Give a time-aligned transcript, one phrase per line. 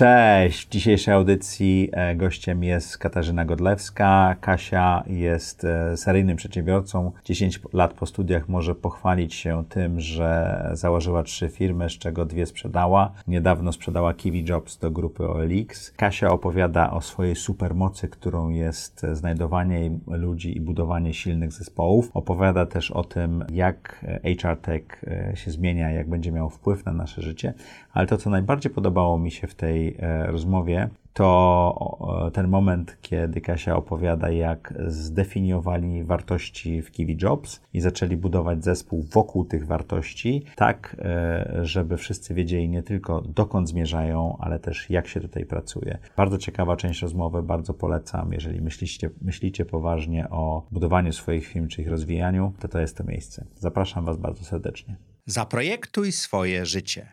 [0.00, 0.66] Cześć!
[0.66, 4.36] W dzisiejszej audycji e, gościem jest Katarzyna Godlewska.
[4.40, 7.12] Kasia jest e, seryjnym przedsiębiorcą.
[7.24, 12.46] 10 lat po studiach może pochwalić się tym, że założyła trzy firmy, z czego dwie
[12.46, 13.12] sprzedała.
[13.28, 15.92] Niedawno sprzedała Kiwi Jobs do grupy OLX.
[15.96, 22.10] Kasia opowiada o swojej supermocy, którą jest znajdowanie ludzi i budowanie silnych zespołów.
[22.14, 24.04] Opowiada też o tym, jak
[24.42, 27.54] HR Tech e, się zmienia, jak będzie miał wpływ na nasze życie.
[27.92, 33.40] Ale to, co najbardziej podobało mi się w tej e, rozmowie, to ten moment, kiedy
[33.40, 40.44] Kasia opowiada, jak zdefiniowali wartości w Kiwi Jobs i zaczęli budować zespół wokół tych wartości,
[40.56, 45.98] tak, e, żeby wszyscy wiedzieli nie tylko dokąd zmierzają, ale też jak się tutaj pracuje.
[46.16, 48.32] Bardzo ciekawa część rozmowy, bardzo polecam.
[48.32, 53.04] Jeżeli myślicie, myślicie poważnie o budowaniu swoich firm czy ich rozwijaniu, to to jest to
[53.04, 53.44] miejsce.
[53.56, 54.96] Zapraszam Was bardzo serdecznie.
[55.26, 57.12] Zaprojektuj swoje życie.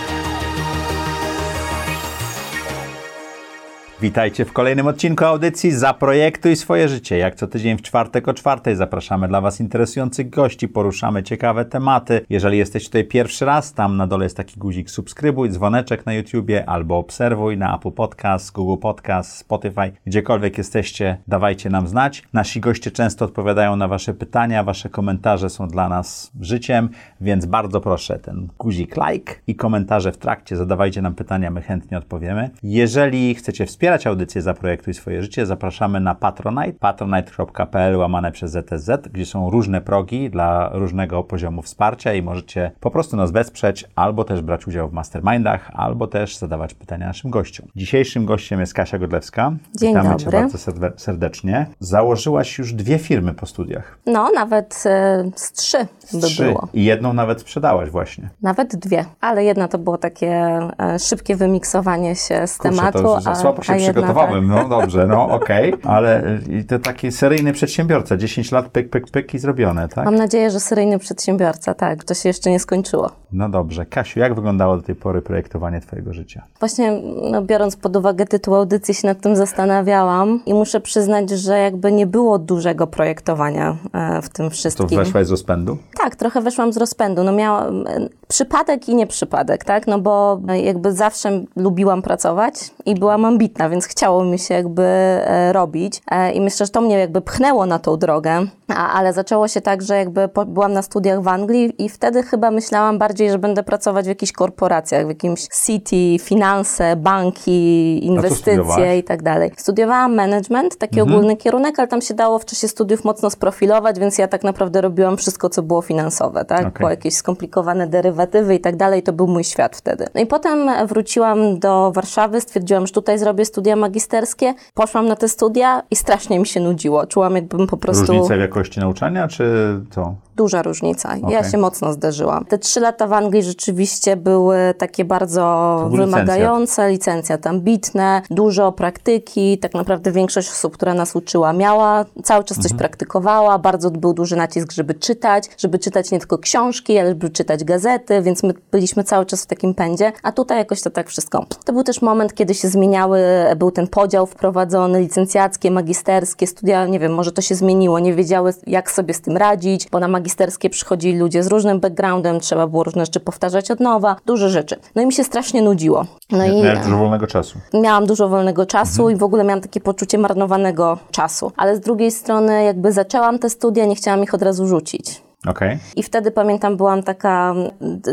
[4.01, 7.17] Witajcie w kolejnym odcinku audycji Zaprojektuj swoje życie.
[7.17, 12.25] Jak co tydzień w czwartek o czwartej zapraszamy dla Was interesujących gości, poruszamy ciekawe tematy.
[12.29, 16.69] Jeżeli jesteś tutaj pierwszy raz, tam na dole jest taki guzik subskrybuj, dzwoneczek na YouTubie
[16.69, 22.23] albo obserwuj na Apple Podcast, Google Podcast, Spotify, gdziekolwiek jesteście, dawajcie nam znać.
[22.33, 26.89] Nasi goście często odpowiadają na Wasze pytania, Wasze komentarze są dla nas życiem,
[27.21, 31.97] więc bardzo proszę ten guzik like i komentarze w trakcie, zadawajcie nam pytania, my chętnie
[31.97, 32.49] odpowiemy.
[32.63, 38.89] Jeżeli chcecie wspierać wspierać audycję Zaprojektuj swoje życie, zapraszamy na Patronite, patronite.pl łamane przez ZTZ,
[39.13, 44.23] gdzie są różne progi dla różnego poziomu wsparcia i możecie po prostu nas wesprzeć, albo
[44.23, 47.67] też brać udział w mastermindach, albo też zadawać pytania naszym gościom.
[47.75, 49.51] Dzisiejszym gościem jest Kasia Godlewska.
[49.75, 50.25] Dzień Witamy dobry.
[50.25, 50.57] Cię bardzo
[50.97, 51.65] serdecznie.
[51.79, 53.97] Założyłaś już dwie firmy po studiach.
[54.05, 56.43] No, nawet e, z trzy by Trzy.
[56.43, 56.67] było.
[56.73, 58.29] I jedną nawet sprzedałaś właśnie.
[58.41, 60.31] Nawet dwie, ale jedna to było takie
[60.79, 64.47] e, szybkie wymiksowanie się z Kurczę, tematu, to a, a przygotowałem.
[64.47, 65.73] No dobrze, no okej.
[65.83, 68.17] Ale y, i to taki seryjny przedsiębiorca.
[68.17, 70.05] 10 lat pyk, pyk, pyk i zrobione, tak?
[70.05, 73.09] Mam nadzieję, że seryjny przedsiębiorca, tak, to się jeszcze nie skończyło.
[73.31, 73.85] No dobrze.
[73.85, 76.43] Kasiu, jak wyglądało do tej pory projektowanie Twojego życia?
[76.59, 81.59] Właśnie no, biorąc pod uwagę tytuł audycji się nad tym zastanawiałam i muszę przyznać, że
[81.59, 84.87] jakby nie było dużego projektowania e, w tym To wszystkim.
[84.87, 85.77] weszłaś z rozpędu?
[85.97, 87.23] Tak, trochę weszłam z rozpędu.
[87.23, 89.87] No miałam e, przypadek i nieprzypadek, tak?
[89.87, 92.53] No bo e, jakby zawsze lubiłam pracować
[92.85, 96.81] i byłam ambitna, więc chciało mi się jakby e, robić e, i myślę, że to
[96.81, 100.73] mnie jakby pchnęło na tą drogę, A, ale zaczęło się tak, że jakby po, byłam
[100.73, 105.05] na studiach w Anglii i wtedy chyba myślałam bardziej, że będę pracować w jakichś korporacjach,
[105.05, 109.51] w jakimś city, finanse, banki, inwestycje i tak dalej.
[109.57, 111.17] Studiowałam management, taki Mhm.
[111.17, 114.81] ogólny kierunek, ale tam się dało w czasie studiów mocno sprofilować, więc ja tak naprawdę
[114.81, 116.73] robiłam wszystko, co było finansowe, tak?
[116.77, 120.07] Było jakieś skomplikowane derywatywy i tak dalej, to był mój świat wtedy.
[120.15, 125.29] No i potem wróciłam do Warszawy, stwierdziłam, że tutaj zrobię studia magisterskie, poszłam na te
[125.29, 127.07] studia i strasznie mi się nudziło.
[127.07, 128.05] Czułam, jakbym po prostu...
[128.05, 129.45] Różnica w jakości nauczania, czy
[129.91, 130.15] co?
[130.35, 131.15] Duża różnica.
[131.15, 131.51] Ja Okej.
[131.51, 132.45] się mocno zderzyłam.
[132.45, 139.57] Te trzy lata w Anglii rzeczywiście były takie bardzo wymagające, licencjat ambitne, dużo praktyki.
[139.57, 143.59] Tak naprawdę większość osób, która nas uczyła, miała cały czas coś praktykowała.
[143.59, 148.21] Bardzo był duży nacisk, żeby czytać, żeby czytać nie tylko książki, ale żeby czytać gazety,
[148.21, 150.11] więc my byliśmy cały czas w takim pędzie.
[150.23, 151.45] A tutaj jakoś to tak wszystko.
[151.65, 153.19] To był też moment, kiedy się zmieniały,
[153.55, 158.53] był ten podział wprowadzony, licencjackie, magisterskie, studia, nie wiem, może to się zmieniło, nie wiedziały
[158.67, 162.83] jak sobie z tym radzić, bo na magisterskie przychodzili ludzie z różnym backgroundem, trzeba było
[162.83, 164.79] różne rzeczy powtarzać od nowa, duże rzeczy.
[164.95, 166.05] No i mi się strasznie nudziło.
[166.31, 167.59] No i Miałeś dużo wolnego czasu.
[167.73, 171.51] miałam dużo wolnego czasu i w ogóle miałam takie poczucie marnowanego czasu.
[171.57, 175.21] Ale z drugiej strony jakby zaczęłam te studia, nie chciałam ich od razu rzucić.
[175.47, 175.77] Okej.
[175.95, 177.55] I wtedy pamiętam, byłam taka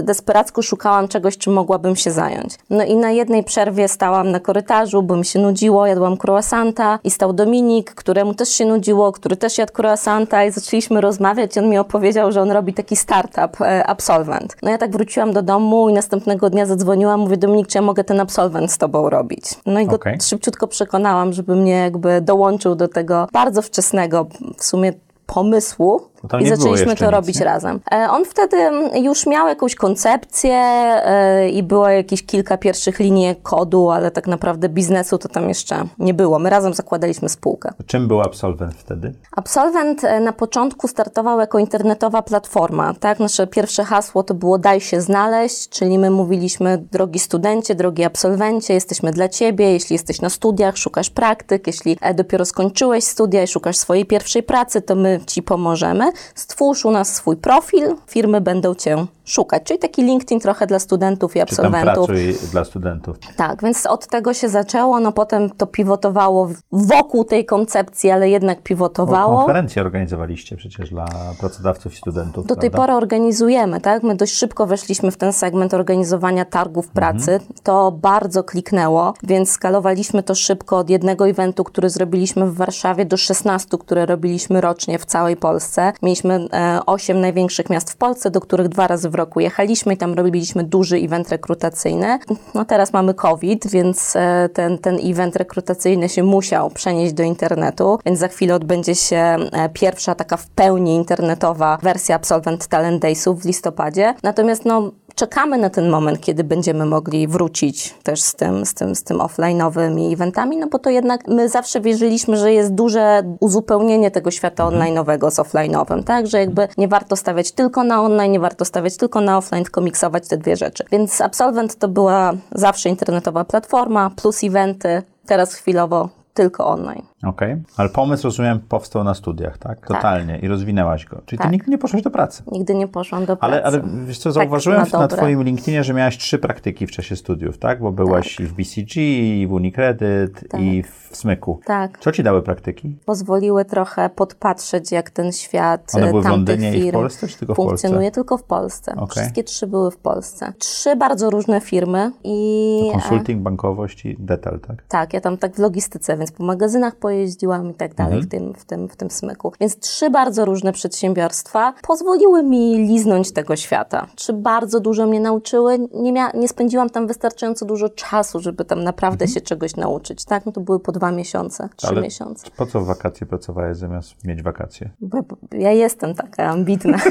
[0.05, 2.55] desperacko szukałam czegoś, czym mogłabym się zająć.
[2.71, 7.11] No i na jednej przerwie stałam na korytarzu, bo mi się nudziło, jadłam croissanta i
[7.11, 11.69] stał Dominik, któremu też się nudziło, który też jadł croissanta i zaczęliśmy rozmawiać i on
[11.69, 14.57] mi opowiedział, że on robi taki startup, e, absolvent.
[14.63, 18.05] No ja tak wróciłam do domu i następnego dnia zadzwoniłam, mówię Dominik, czy ja mogę
[18.05, 19.45] ten absolvent z tobą robić?
[19.67, 20.19] No i go Okej.
[20.21, 24.27] szybciutko przekonałam, żeby mnie jakby dołączył do tego bardzo wczesnego
[24.57, 24.93] w sumie
[25.27, 27.45] pomysłu, I nie było zaczęliśmy to nic, robić nie?
[27.45, 27.81] razem.
[27.93, 28.57] E, On wtedy
[28.95, 34.69] już miał jakąś koncepcję e, i było jakieś kilka pierwszych linii kodu, ale tak naprawdę
[34.69, 36.39] biznesu to tam jeszcze nie było.
[36.39, 37.73] My razem zakładaliśmy spółkę.
[37.87, 39.15] Czym był absolwent wtedy?
[39.37, 42.95] Absolwent e, na początku startował jako internetowa platforma.
[43.01, 43.21] Tak?
[43.21, 48.75] Nasze pierwsze hasło to było daj się znaleźć, czyli my mówiliśmy drogi studencie, drogi absolwencie,
[48.75, 53.77] jesteśmy dla Ciebie, jeśli jesteś na studiach, szukasz praktyk, jeśli dopiero skończyłeś studia i szukasz
[53.77, 56.08] swojej pierwszej pracy, to my Ci pomożemy.
[56.35, 59.63] Stwórz u nas swój profil, firmy będą Cię szukać.
[59.63, 62.11] Czyli taki LinkedIn trochę dla studentów i Czy tam absolwentów.
[62.51, 63.17] dla studentów?
[63.37, 68.59] Tak, więc od tego się zaczęło, no potem to pivotowało wokół tej koncepcji, ale jednak
[68.59, 69.37] Bo pivotowało.
[69.39, 71.07] konferencje organizowaliście przecież dla
[71.41, 72.47] pracodawców i studentów.
[72.47, 72.87] Do tej prawda?
[72.87, 74.03] pory organizujemy, tak?
[74.03, 77.41] My dość szybko weszliśmy w ten segment organizowania targów pracy.
[77.63, 83.17] To bardzo kliknęło, więc skalowaliśmy to szybko od jednego eventu, który zrobiliśmy w Warszawie, do
[83.17, 85.93] 16, które robiliśmy rocznie w całej Polsce.
[86.03, 89.97] Mieliśmy e, 8 największych miast w Polsce, do których dwa razy w roku jechaliśmy i
[89.97, 92.19] tam robiliśmy duży event rekrutacyjny.
[92.55, 97.99] No teraz mamy COVID, więc e, ten, ten event rekrutacyjny się musiał przenieść do internetu,
[98.07, 103.43] więc za chwilę odbędzie się e, pierwsza taka w pełni internetowa wersja Absolvent Talent Daysów
[103.43, 104.15] w listopadzie.
[104.23, 108.95] Natomiast no, czekamy na ten moment, kiedy będziemy mogli wrócić też z tym, z tym,
[108.95, 114.11] z tym offline'owymi eventami, no bo to jednak my zawsze wierzyliśmy, że jest duże uzupełnienie
[114.11, 116.27] tego świata online'owego z offline'owym, tak?
[116.27, 119.81] Że jakby nie warto stawiać tylko na online, nie warto stawiać tylko na offline, tylko
[119.81, 120.85] miksować te dwie rzeczy.
[120.91, 127.03] Więc Absolvent to była zawsze internetowa platforma, plus eventy, teraz chwilowo tylko online.
[127.25, 129.87] Okej, ale pomysł, rozumiem, powstał na studiach, tak?
[129.87, 130.39] Totalnie.
[130.39, 131.23] I rozwinęłaś go.
[131.27, 131.53] Czyli ty Tak.
[131.53, 132.43] nigdy nie poszłaś do pracy.
[132.53, 133.55] Nigdy nie poszłam do pracy.
[133.55, 135.17] Ale, ale wiesz co, Tak, zauważyłem na na, dobre.
[135.17, 137.81] twoim LinkedInie, że miałaś trzy praktyki w czasie studiów, tak?
[137.81, 141.61] Bo byłaś i w BCG, i w Unicredit, i w Smyku.
[141.65, 141.99] Tak.
[141.99, 142.97] Co ci dały praktyki?
[143.07, 147.29] pozwoliły trochę podpatrzeć, jak ten świat One e, były w Londynie i w firm Polsce,
[147.29, 147.71] czy tylko w Polsce?
[147.71, 148.93] funkcjonuje tylko w Polsce.
[148.93, 149.09] Okej.
[149.09, 150.53] Wszystkie trzy były w Polsce.
[150.59, 154.85] Trzy bardzo różne firmy i e, Konsulting, bankowość i detal, tak?
[154.89, 158.27] tak, ja tam tak w logistyce, więc po magazynach pojeździłam i tak dalej Mhm.
[158.27, 159.53] w, tym, w, tym, w tym smyku.
[159.61, 164.07] Więc trzy bardzo różne przedsiębiorstwa pozwoliły mi liznąć tego świata.
[164.17, 165.79] Czy bardzo dużo mnie nauczyły?
[165.95, 170.25] Nie, mia- nie spędziłam tam wystarczająco dużo czasu, żeby tam naprawdę się czegoś nauczyć.
[170.25, 171.99] Tak, no to były po dwa miesiące, trzy Mhm.
[171.99, 172.47] Ale miesiące.
[172.57, 174.91] Po co wakacje pracowałeś zamiast mieć wakacje?
[175.01, 175.19] Bo
[175.53, 176.99] ja jestem taka ambitna.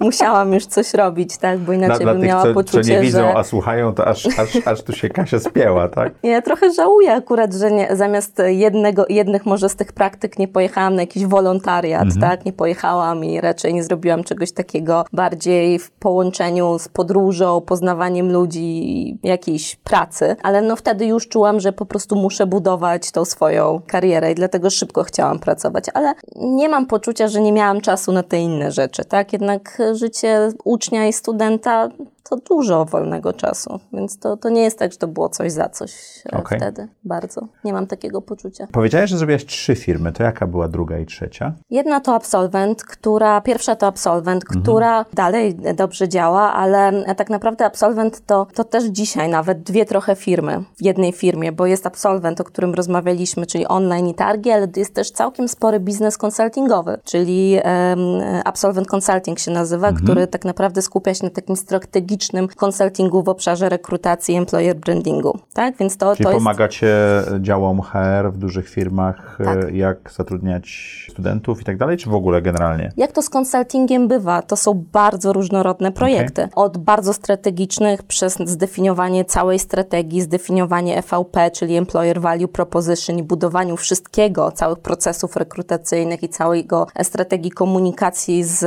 [0.00, 1.58] Musiałam już coś robić, tak?
[1.58, 3.36] Bo Dla, inaczej dla bym tych, miała co, co poczucie, nie widzą, że...
[3.36, 6.12] a słuchają, to aż, aż, aż tu się Kasia spięła, tak?
[6.22, 10.94] Ja trochę żałuję akurat, że nie, zamiast jednego, jednych może z tych praktyk nie pojechałam
[10.94, 12.44] na jakiś wolontariat, tak?
[12.44, 19.18] Nie pojechałam i raczej nie zrobiłam czegoś takiego bardziej w połączeniu z podróżą, poznawaniem ludzi,
[19.22, 20.36] jakiejś pracy.
[20.42, 24.70] Ale no wtedy już czułam, że po prostu muszę budować tą swoją karierę i dlatego
[24.70, 25.84] szybko chciałam pracować.
[25.94, 29.32] Ale nie mam poczucia, że nie miałam czasu na te inne rzeczy, tak?
[29.32, 29.53] Jednak
[29.92, 31.88] życie ucznia i studenta
[32.30, 35.68] to dużo wolnego czasu, więc to, to nie jest tak, że to było coś za
[35.68, 35.92] coś
[36.32, 36.58] e, Okej.
[36.58, 36.88] wtedy.
[37.04, 37.48] Bardzo.
[37.64, 38.66] Nie mam takiego poczucia.
[38.72, 40.12] Powiedziałeś, że zrobiłaś trzy firmy.
[40.12, 41.52] To jaka była druga i trzecia?
[41.70, 48.26] Jedna to Absolvent, która, pierwsza to Absolvent, która dalej dobrze działa, ale tak naprawdę Absolvent
[48.26, 52.44] to, to też dzisiaj nawet dwie trochę firmy w jednej firmie, bo jest Absolvent, o
[52.44, 57.98] którym rozmawialiśmy, czyli online i targi, ale jest też całkiem spory biznes konsultingowy, czyli em,
[58.44, 62.13] Absolvent Consulting się nazywa, który tak naprawdę skupia się na takim strategicznym
[62.56, 65.38] konsultingu w obszarze rekrutacji employer brandingu.
[65.54, 65.76] Tak?
[65.76, 66.38] Więc to, Czyli to jest...
[66.38, 66.96] pomagacie
[67.40, 69.74] działom HR w dużych firmach, e, Tak.
[69.74, 72.92] jak zatrudniać studentów i tak dalej, czy w ogóle generalnie?
[72.96, 76.48] Jak to z konsultingiem bywa, to są bardzo różnorodne projekty.
[76.54, 83.76] Od bardzo strategicznych przez zdefiniowanie całej strategii, zdefiniowanie EVP, czyli Employer Value Proposition i budowaniu
[83.76, 88.62] wszystkiego, całych procesów rekrutacyjnych i całego strategii komunikacji z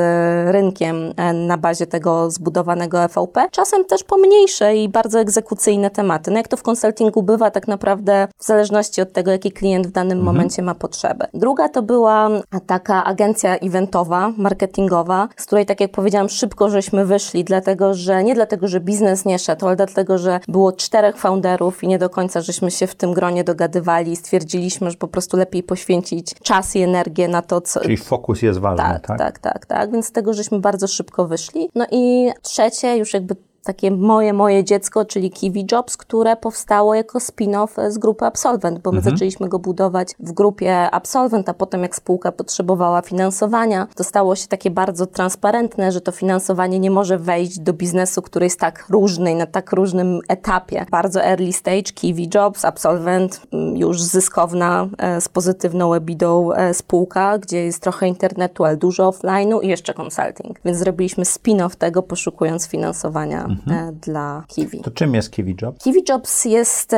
[0.51, 3.36] rynkiem e, na bazie tego zbudowanego EVP.
[3.51, 6.31] Czasem też pomniejsze i bardzo egzekucyjne tematy.
[6.31, 9.91] No jak to w konsultingu bywa, tak naprawdę w zależności od tego, jaki klient w
[9.91, 11.27] danym momencie ma potrzebę.
[11.33, 12.29] Druga to była
[12.67, 18.35] taka agencja eventowa, marketingowa, z której, tak jak powiedziałam, szybko żeśmy wyszli, dlatego że nie
[18.35, 22.41] dlatego, że biznes nie szedł, ale dlatego, że było czterech founderów i nie do końca
[22.41, 26.81] żeśmy się w tym gronie dogadywali i stwierdziliśmy, że po prostu lepiej poświęcić czas i
[26.81, 29.17] energię na to, co, Czyli fokus jest ważny, tak, tak?
[29.17, 31.69] tak, tak, tak, Więc z tego żeśmy bardzo szybko wyszli.
[31.75, 33.26] No i trzecie, już jakby
[33.67, 38.91] takie moje, moje dziecko, czyli Kiwi Jobs, które powstało jako spin-off z grupy Absolvent, bo
[38.91, 39.15] my Mhm.
[39.15, 44.47] zaczęliśmy go budować w grupie Absolvent, a potem jak spółka potrzebowała finansowania, to stało się
[44.47, 49.31] takie bardzo transparentne, że to finansowanie nie może wejść do biznesu, który jest tak różny
[49.31, 50.85] i na tak różnym etapie.
[50.91, 57.37] Bardzo early stage, Kiwi Jobs, Absolvent, mm, już zyskowna e, z pozytywną ebidą e, spółka,
[57.37, 60.59] gdzie jest trochę internetu, ale dużo offline'u i jeszcze consulting.
[60.65, 64.81] Więc zrobiliśmy spin-off tego, poszukując finansowania e, dla Kiwi.
[64.81, 65.77] To czym jest Kiwi Job?
[65.77, 66.95] Kiwi Jobs jest,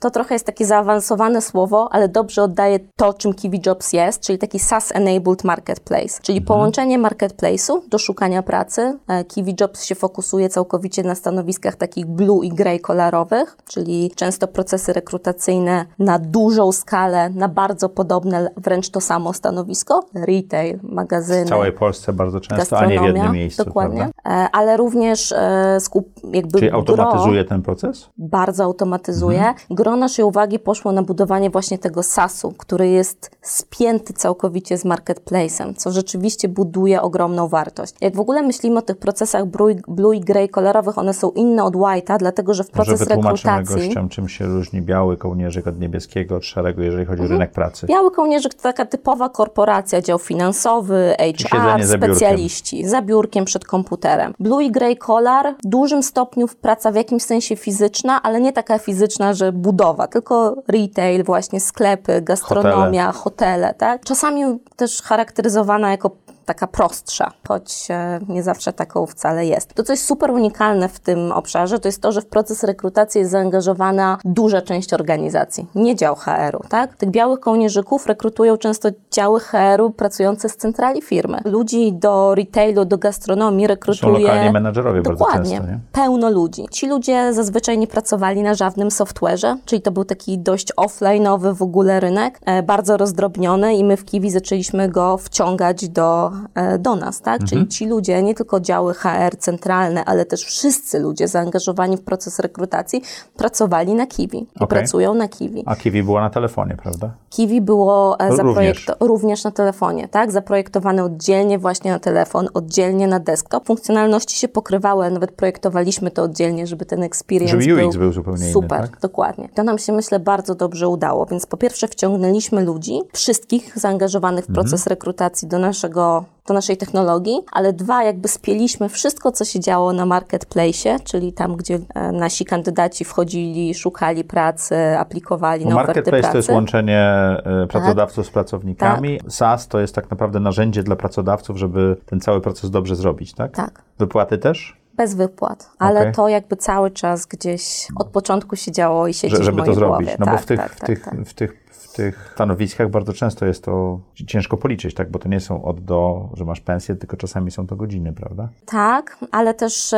[0.00, 4.38] to trochę jest takie zaawansowane słowo, ale dobrze oddaje to, czym Kiwi Jobs jest, czyli
[4.38, 8.98] taki SaaS-enabled marketplace, czyli połączenie marketplace'u do szukania pracy.
[9.08, 14.48] E, Kiwi Jobs się fokusuje całkowicie na stanowiskach takich blue i grey kolorowych, czyli często
[14.48, 21.48] procesy rekrutacyjne na dużą skalę, na bardzo podobne, wręcz to samo stanowisko, retail, magazyny, W
[21.48, 24.44] całej Polsce bardzo często, a nie w jednym miejscu, dokładnie, prawda?
[24.44, 28.08] E, ale również e, skup, jakby Czyli gro- automatyzuje ten proces?
[28.18, 29.38] bardzo automatyzuje.
[29.38, 29.56] Mhm.
[29.70, 35.74] Gro naszej uwagi poszło na budowanie właśnie tego SaaS-u, który jest spięty całkowicie z marketplace'em,
[35.76, 37.94] co rzeczywiście buduje ogromną wartość.
[38.00, 41.64] Jak w ogóle myślimy o tych procesach blue, blue i grey kolorowych, one są inne
[41.64, 43.86] od white'a, dlatego że w Może proces wytłumaczymy rekrutacji...
[43.88, 47.30] gościom, czym się różni biały kołnierzyk od niebieskiego, od szarego, jeżeli chodzi Mhm.
[47.30, 47.86] o rynek pracy.
[47.86, 52.16] Biały kołnierzyk to taka typowa korporacja, dział finansowy, HR, siedzenie za biurkiem.
[52.16, 54.34] specjaliści, za biurkiem przed komputerem.
[54.40, 58.78] Blue i grey collar, w dużym stopniu praca w jakimś sensie fizyczna, ale nie taka
[58.78, 64.04] fizyczna, że budowa, tylko retail, właśnie sklepy, gastronomia, hotele, tak?
[64.04, 64.44] Czasami
[64.76, 66.10] też charakteryzowana jako
[66.48, 69.74] taka prostsza, choć e, nie zawsze taką wcale jest.
[69.74, 73.18] To, co jest super unikalne w tym obszarze, to jest to, że w proces rekrutacji
[73.18, 76.96] jest zaangażowana duża część organizacji, nie dział HR-u, tak?
[76.96, 81.38] Tych białych kołnierzyków rekrutują często działy HR-u pracujące z centrali firmy.
[81.44, 84.18] Ludzi do retailu, do gastronomii Są rekrutuje...
[84.18, 85.56] lokalni menadżerowie bardzo Dokładnie.
[85.56, 85.78] często, nie?
[85.92, 86.66] Pełno ludzi.
[86.70, 91.62] Ci ludzie zazwyczaj nie pracowali na żadnym software'ze, czyli to był taki dość offline'owy w
[91.62, 96.30] ogóle rynek, e, bardzo rozdrobniony i my w Kiwi zaczęliśmy go wciągać do,
[96.78, 97.34] do nas, tak?
[97.40, 97.48] Mhm.
[97.48, 102.38] Czyli ci ludzie, nie tylko działy HR centralne, ale też wszyscy ludzie zaangażowani w proces
[102.38, 103.02] rekrutacji
[103.36, 104.68] pracowali na Kiwi i Okej.
[104.68, 105.62] pracują na Kiwi.
[105.66, 107.10] A Kiwi była na telefonie, prawda?
[107.30, 108.46] Kiwi było e, Również.
[108.56, 110.32] zaprojekto- również na telefonie, tak?
[110.32, 113.66] Zaprojektowane oddzielnie właśnie na telefon, oddzielnie na desktop.
[113.66, 118.42] Funkcjonalności się pokrywały, nawet projektowaliśmy to oddzielnie, żeby ten experience Żeby UX był, był zupełnie
[118.44, 119.00] inny, super, tak?
[119.00, 119.48] dokładnie.
[119.54, 124.52] To nam się myślę bardzo dobrze udało, więc po pierwsze wciągnęliśmy ludzi, wszystkich zaangażowanych w
[124.52, 124.88] proces Mhm.
[124.90, 130.06] rekrutacji do naszego do naszej technologii, ale dwa, jakby spieliśmy wszystko, co się działo na
[130.06, 136.20] marketplace, czyli tam, gdzie e, nasi kandydaci wchodzili, szukali pracy, aplikowali Bo na oferty marketplace
[136.20, 136.32] pracy.
[136.32, 139.20] to jest łączenie e, pracodawców z pracownikami.
[139.28, 143.52] SaaS to jest tak naprawdę narzędzie dla pracodawców, żeby ten cały proces dobrze zrobić, tak?
[143.52, 143.82] Tak.
[143.98, 144.78] Wypłaty też?
[144.96, 146.12] Bez wypłat, ale Okej.
[146.14, 149.74] to jakby cały czas gdzieś od początku się działo i siedzi Że, w żeby mojej
[149.74, 150.06] to zrobić.
[150.06, 150.16] głowie.
[150.20, 151.20] No tak, bo w tych, tak, w, tak, tych, tak.
[151.24, 151.67] w, tych, w
[152.06, 155.10] tych stanowiskach bardzo często jest to ciężko policzyć, tak?
[155.10, 158.48] Bo to nie są od do, że masz pensję, tylko czasami są to godziny, prawda?
[158.66, 159.94] Tak, ale też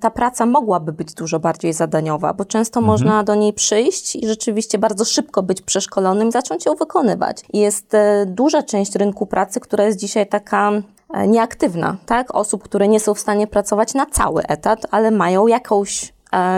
[0.00, 2.92] ta praca mogłaby być dużo bardziej zadaniowa, bo często Mhm.
[2.92, 7.42] można do niej przyjść i rzeczywiście bardzo szybko być przeszkolonym i zacząć ją wykonywać.
[7.52, 10.70] Jest e, duża część rynku pracy, która jest dzisiaj taka
[11.14, 12.34] e, nieaktywna, tak?
[12.34, 16.13] Osób, które nie są w stanie pracować na cały etat, ale mają jakąś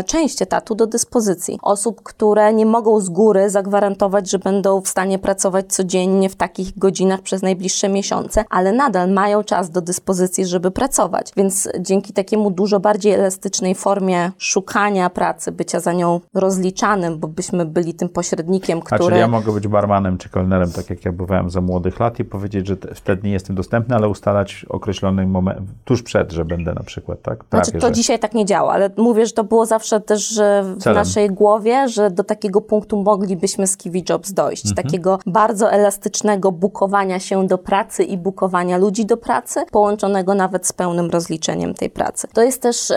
[0.06, 1.58] część etatu do dyspozycji.
[1.62, 6.78] Osób, które nie mogą z góry zagwarantować, że będą w stanie pracować codziennie w takich
[6.78, 11.32] godzinach przez najbliższe miesiące, ale nadal mają czas do dyspozycji, żeby pracować.
[11.36, 17.64] Więc dzięki takiemu dużo bardziej elastycznej formie szukania pracy, bycia za nią rozliczanym, bo byśmy
[17.64, 19.04] byli tym pośrednikiem, A który...
[19.04, 22.24] czyli ja mogę być barmanem czy kelnerem, tak jak ja bywałem za młodych lat i
[22.24, 26.74] powiedzieć, że te, wtedy nie jestem dostępny, ale ustalać określony moment, tuż przed, że będę
[26.74, 27.44] na przykład, tak?
[27.44, 27.92] Prawie, Znaczy, to że.
[27.92, 30.98] dzisiaj tak nie działa, ale mówię, że to było zawsze też w Celem.
[30.98, 34.66] naszej głowie, że do takiego punktu moglibyśmy z Kiwi Jobs dojść.
[34.66, 34.86] Mhm.
[34.86, 40.72] Takiego bardzo elastycznego bukowania się do pracy i bukowania ludzi do pracy, połączonego nawet z
[40.72, 42.28] pełnym rozliczeniem tej pracy.
[42.32, 42.92] To jest też,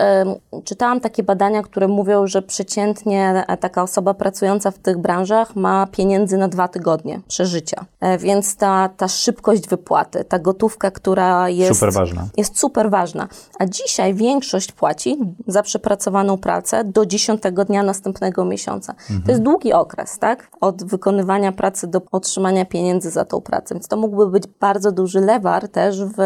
[0.64, 5.86] czytałam takie badania, które mówią, że przeciętnie e, taka osoba pracująca w tych branżach ma
[5.86, 7.84] pieniędzy na dwa tygodnie przeżycia.
[8.00, 12.28] E, więc ta, ta szybkość wypłaty, ta gotówka, która jest Super ważna.
[12.36, 13.28] jest super ważna.
[13.58, 18.94] A dzisiaj większość płaci za przepracowaną pracę do 10 dnia następnego miesiąca.
[19.24, 20.48] To jest długi okres, tak?
[20.60, 23.74] Od wykonywania pracy do otrzymania pieniędzy za tą pracę.
[23.74, 26.16] Więc to mógłby być bardzo duży lewar też w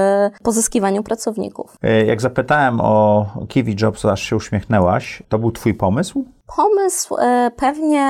[0.43, 1.77] pozyskiwaniu pracowników.
[1.83, 6.25] E, Jak zapytałem o Kiwi Jobs, aż się uśmiechnęłaś, to był twój pomysł?
[6.47, 8.05] Pomysł e, pewnie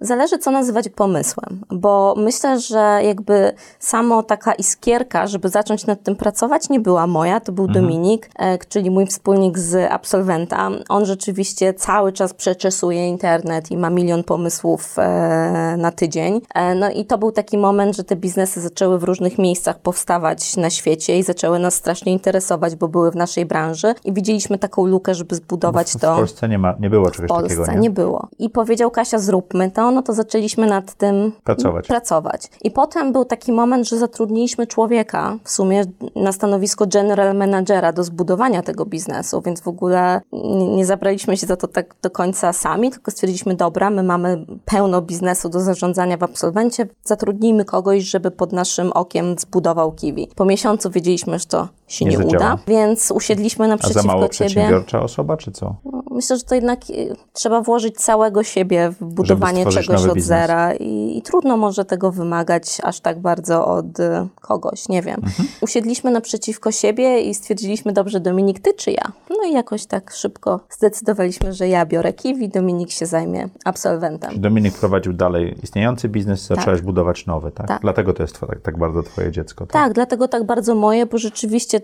[0.00, 6.16] zależy, co nazywać pomysłem, bo myślę, że jakby samo taka iskierka, żeby zacząć nad tym
[6.16, 7.84] pracować, nie była moja, to był mhm.
[7.84, 10.70] Dominik, e, czyli mój wspólnik z absolwenta.
[10.88, 16.40] On rzeczywiście cały czas przeczesuje internet i ma milion pomysłów e, na tydzień.
[16.76, 20.70] No i to był taki moment, że te biznesy zaczęły w różnych miejscach powstawać na
[20.70, 25.14] świecie i zaczęły nas strasznie interesować, bo były w naszej branży i widzieliśmy taką lukę,
[25.14, 26.14] żeby zbudować w, to.
[26.14, 27.69] W Polsce nie, ma, nie było czegoś Polsce takiego.
[27.74, 27.80] Nie?
[27.80, 28.28] nie było.
[28.38, 31.86] I powiedział Kasia, zróbmy to, no to zaczęliśmy nad tym pracować.
[31.86, 32.50] pracować.
[32.62, 35.84] I potem był taki moment, że zatrudniliśmy człowieka w sumie
[36.16, 41.46] na stanowisko general managera do zbudowania tego biznesu, więc w ogóle nie, nie zabraliśmy się
[41.46, 46.16] za to tak do końca sami, tylko stwierdziliśmy, dobra, my mamy pełno biznesu do zarządzania
[46.16, 50.28] w absolwencie, zatrudnijmy kogoś, żeby pod naszym okiem zbudował Kiwi.
[50.36, 54.28] Po miesiącu wiedzieliśmy, że to się nie, nie uda, więc usiedliśmy naprzeciwko A za mało
[54.28, 54.50] ciebie.
[54.50, 55.76] przedsiębiorcza osoba, czy co?
[55.84, 60.74] No, myślę, że to jednak y, trzeba włożyć całego siebie w budowanie czegoś od zera
[60.74, 65.20] I, i, trudno może tego wymagać aż tak bardzo od y, kogoś, nie wiem.
[65.24, 65.48] Mhm.
[65.60, 69.12] Usiedliśmy naprzeciwko siebie i stwierdziliśmy, dobrze, Dominik, ty czy ja?
[69.30, 74.30] No i jakoś tak szybko zdecydowaliśmy, że ja biorę kiwi, Dominik się zajmie absolwentem.
[74.30, 76.58] Czyli Dominik prowadził dalej istniejący biznes, tak.
[76.58, 77.68] zaczęłaś budować nowy, tak?
[77.68, 77.80] tak?
[77.80, 79.72] Dlatego to jest tak, tak bardzo twoje dziecko, tak?
[79.72, 81.79] Tak, dlatego tak bardzo moje, bo rzeczywiście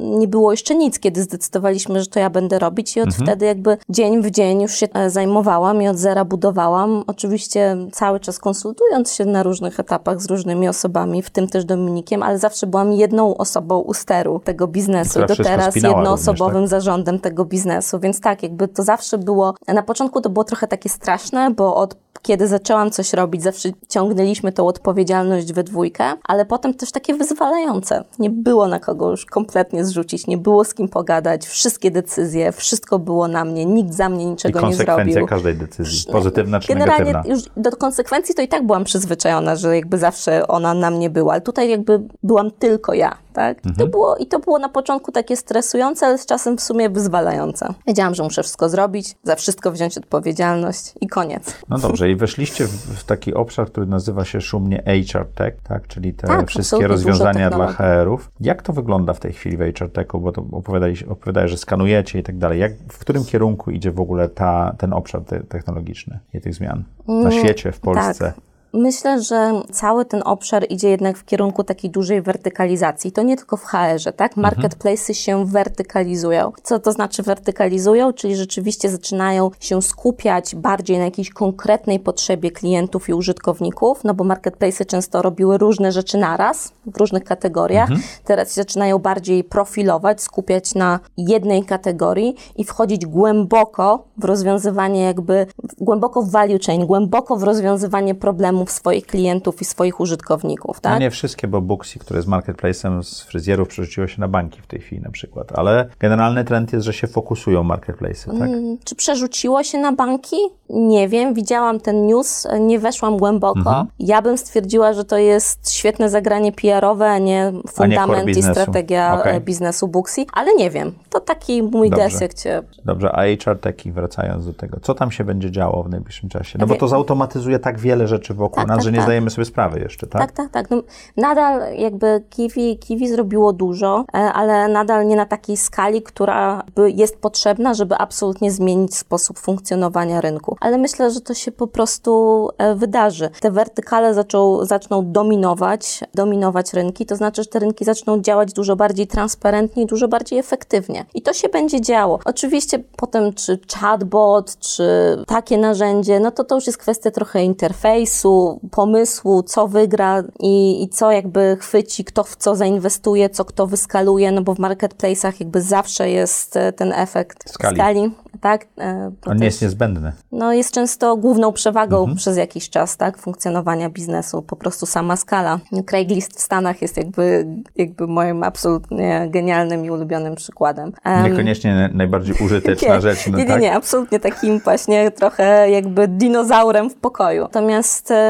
[0.00, 3.26] nie było jeszcze nic, kiedy zdecydowaliśmy, że to ja będę robić i od mhm.
[3.26, 7.04] wtedy jakby dzień w dzień już się e, zajmowałam i od zera budowałam.
[7.06, 12.22] Oczywiście cały czas konsultując się na różnych etapach z różnymi osobami, w tym też Dominikiem,
[12.22, 15.20] ale zawsze byłam jedną osobą u steru tego biznesu.
[15.26, 16.80] Do teraz jednoosobowym również, tak?
[16.80, 20.88] zarządem tego biznesu, więc tak, jakby to zawsze było, na początku to było trochę takie
[20.88, 26.74] straszne, bo od kiedy zaczęłam coś robić, zawsze ciągnęliśmy tą odpowiedzialność we dwójkę, ale potem
[26.74, 28.04] też takie wyzwalające.
[28.18, 32.98] Nie było na kogo już kompletnie zrzucić, nie było z kim pogadać, wszystkie decyzje, wszystko
[32.98, 34.86] było na mnie, nikt za mnie niczego nie zrobił.
[34.86, 37.34] konsekwencja każdej decyzji, pozytywna czy Generalnie negatywna.
[37.34, 41.32] już do konsekwencji to i tak byłam przyzwyczajona, że jakby zawsze ona na mnie była,
[41.32, 43.58] ale tutaj jakby byłam tylko ja tak?
[43.58, 43.74] Mhm.
[43.74, 47.74] To było, I to było na początku takie stresujące, ale z czasem w sumie wyzwalające.
[47.86, 51.54] Wiedziałam, że muszę wszystko zrobić, za wszystko wziąć odpowiedzialność i koniec.
[51.68, 54.82] No dobrze, i weszliście w, w taki obszar, który nazywa się szumnie
[55.12, 55.86] HR Tech, tak?
[55.86, 58.30] Czyli te tak, wszystkie rozwiązania dla HR-ów.
[58.40, 60.20] Jak to wygląda w tej chwili w HR Techu?
[60.20, 62.60] Bo to opowiadałeś, opowiadałeś że skanujecie i tak dalej.
[62.60, 66.84] Jak, w którym kierunku idzie w ogóle ta, ten obszar te, technologiczny i tych zmian?
[67.08, 68.24] Na mm, świecie, w Polsce?
[68.24, 68.49] Tak.
[68.72, 73.12] Myślę, że cały ten obszar idzie jednak w kierunku takiej dużej wertykalizacji.
[73.12, 74.38] To nie tylko w HR-ze, tak?
[74.38, 74.54] Mhm.
[74.54, 76.52] Marketplace'y się wertykalizują.
[76.62, 78.12] Co to znaczy wertykalizują?
[78.12, 84.24] Czyli rzeczywiście zaczynają się skupiać bardziej na jakiejś konkretnej potrzebie klientów i użytkowników, no bo
[84.24, 87.90] marketplace'y często robiły różne rzeczy naraz, w różnych kategoriach.
[87.90, 88.08] Mhm.
[88.24, 95.46] Teraz się zaczynają bardziej profilować, skupiać na jednej kategorii i wchodzić głęboko w rozwiązywanie jakby,
[95.78, 100.80] głęboko w value chain, głęboko w rozwiązywanie problemów problemów swoich klientów i swoich użytkowników.
[100.80, 100.92] Tak?
[100.92, 104.66] No nie wszystkie, bo Booksy, które jest marketplacem z fryzjerów, przerzuciło się na banki w
[104.66, 108.38] tej chwili na przykład, ale generalny trend jest, że się fokusują marketplace, tak?
[108.38, 110.36] Hmm, czy przerzuciło się na banki?
[110.70, 113.58] Nie wiem, widziałam ten news, nie weszłam głęboko.
[113.58, 113.86] Mhm.
[113.98, 118.42] Ja bym stwierdziła, że to jest świetne zagranie PR-owe, a nie fundament a nie i
[118.42, 119.32] strategia okay.
[119.32, 120.92] E, biznesu Booksy, ale nie wiem.
[121.10, 122.18] To taki mój Dobrze.
[122.20, 122.62] jak cię...
[122.84, 126.58] Dobrze, a HR Techie, wracając do tego, co tam się będzie działo w najbliższym czasie?
[126.58, 129.04] No bo to zautomatyzuje tak wiele rzeczy wokół tak, nas, tak, że nie tak.
[129.04, 130.20] zdajemy sobie sprawy jeszcze, tak?
[130.20, 130.70] Tak, tak, tak.
[130.70, 130.82] No,
[131.16, 137.18] nadal jakby Kiwi, Kiwi zrobiło dużo, e, ale nadal nie na takiej skali, która jest
[137.18, 140.56] potrzebna, żeby absolutnie zmienić sposób funkcjonowania rynku.
[140.60, 143.30] Ale myślę, że to się po prostu e, wydarzy.
[143.40, 148.76] Te wertykale zaczą, zaczną dominować, dominować rynki, to znaczy, że te rynki zaczną działać dużo
[148.76, 151.04] bardziej transparentnie i dużo bardziej efektywnie.
[151.14, 152.18] I to się będzie działo.
[152.24, 154.84] Oczywiście potem, czy chatbot, czy
[155.26, 158.39] takie narzędzie, no to to już jest kwestia trochę interfejsu,
[158.70, 164.32] pomysłu, co wygra i, i co jakby chwyci, kto w co zainwestuje, co kto wyskaluje,
[164.32, 167.76] no bo w marketplace'ach jakby zawsze jest e, ten efekt skali.
[167.76, 168.66] skali tak?
[168.78, 170.12] E, to On nie jest niezbędny.
[170.32, 172.16] No jest często główną przewagą mhm.
[172.16, 173.18] przez jakiś czas, tak?
[173.18, 175.58] Funkcjonowania biznesu, po prostu sama skala.
[175.86, 180.92] Craigslist w Stanach jest jakby, jakby moim absolutnie genialnym i ulubionym przykładem.
[181.06, 183.26] Um, Niekoniecznie najbardziej użyteczna nie, rzecz.
[183.26, 183.62] No nie, nie, tak?
[183.62, 187.42] nie, absolutnie takim właśnie trochę jakby dinozaurem w pokoju.
[187.42, 188.29] Natomiast um,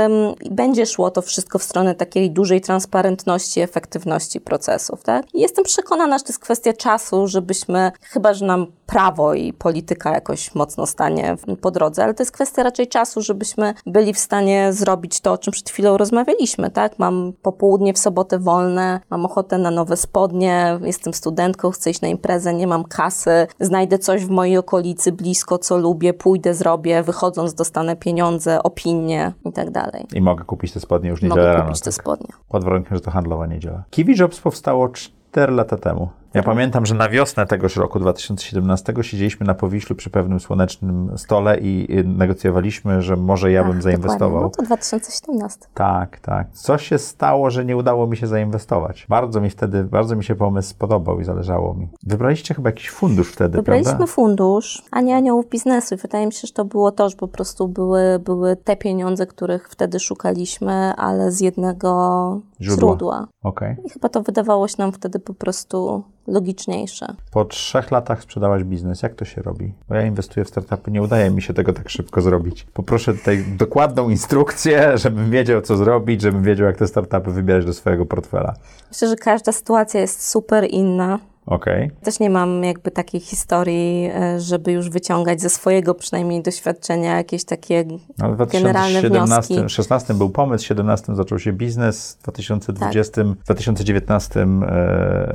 [0.50, 5.26] będzie szło to wszystko w stronę takiej dużej transparentności, efektywności procesów, tak?
[5.34, 10.54] Jestem przekonana, że to jest kwestia czasu, żebyśmy, chyba że nam prawo i polityka jakoś
[10.54, 15.20] mocno stanie po drodze, ale to jest kwestia raczej czasu, żebyśmy byli w stanie zrobić
[15.20, 16.98] to, o czym przed chwilą rozmawialiśmy, tak?
[16.98, 22.08] Mam popołudnie w sobotę wolne, mam ochotę na nowe spodnie, jestem studentką, chcę iść na
[22.08, 27.54] imprezę, nie mam kasy, znajdę coś w mojej okolicy blisko, co lubię, pójdę, zrobię, wychodząc
[27.54, 30.06] dostanę pieniądze, opinie i tak dalej.
[30.14, 31.64] I mogę kupić te spodnie już niedzielę Mogę rano.
[31.64, 32.28] kupić te spodnie.
[32.48, 33.82] Pod warunkiem, że to handlowa niedziela.
[33.90, 36.08] Kiwi Jobs powstało 4 lata temu.
[36.34, 41.58] Ja pamiętam, że na wiosnę tegoż roku 2017 siedzieliśmy na Powiślu przy pewnym słonecznym stole
[41.58, 44.28] i negocjowaliśmy, że może ja bym Ach, zainwestował.
[44.28, 44.50] dokładnie.
[44.58, 45.66] No to 2017.
[45.74, 46.50] Tak, tak.
[46.52, 49.06] Co się stało, że nie udało mi się zainwestować?
[49.08, 51.88] Bardzo mi wtedy, bardzo mi się pomysł spodobał i zależało mi.
[52.06, 54.06] Wybraliście chyba jakiś fundusz wtedy, Wybraliśmy prawda?
[54.06, 57.28] fundusz, a nie aniołów biznesu i wydaje mi się, że to było to, że po
[57.28, 62.88] prostu były, były te pieniądze, których wtedy szukaliśmy, ale z jednego Źródła.
[62.88, 63.26] źródła.
[63.42, 63.76] Okej.
[63.84, 67.14] I chyba to wydawało się nam wtedy po prostu logiczniejsze.
[67.30, 69.02] Po trzech latach sprzedałaś biznes.
[69.02, 69.72] Jak to się robi?
[69.88, 72.66] Bo ja inwestuję w startupy, nie udaje mi się tego tak szybko zrobić.
[72.72, 77.74] Poproszę tutaj dokładną instrukcję, żebym wiedział, co zrobić, żebym wiedział, jak te startupy wybierać do
[77.74, 78.54] swojego portfela.
[78.88, 81.18] Myślę, że każda sytuacja jest super inna.
[81.46, 81.90] Okej.
[82.02, 87.44] Też nie mam jakby takiej historii, e, żeby już wyciągać ze swojego przynajmniej doświadczenia jakieś
[87.44, 87.84] takie
[88.18, 89.74] No, w generalne 2017 wnioski.
[89.74, 94.46] 16 był pomysł, w 17 zaczął się biznes, w 2020, w 2019 e,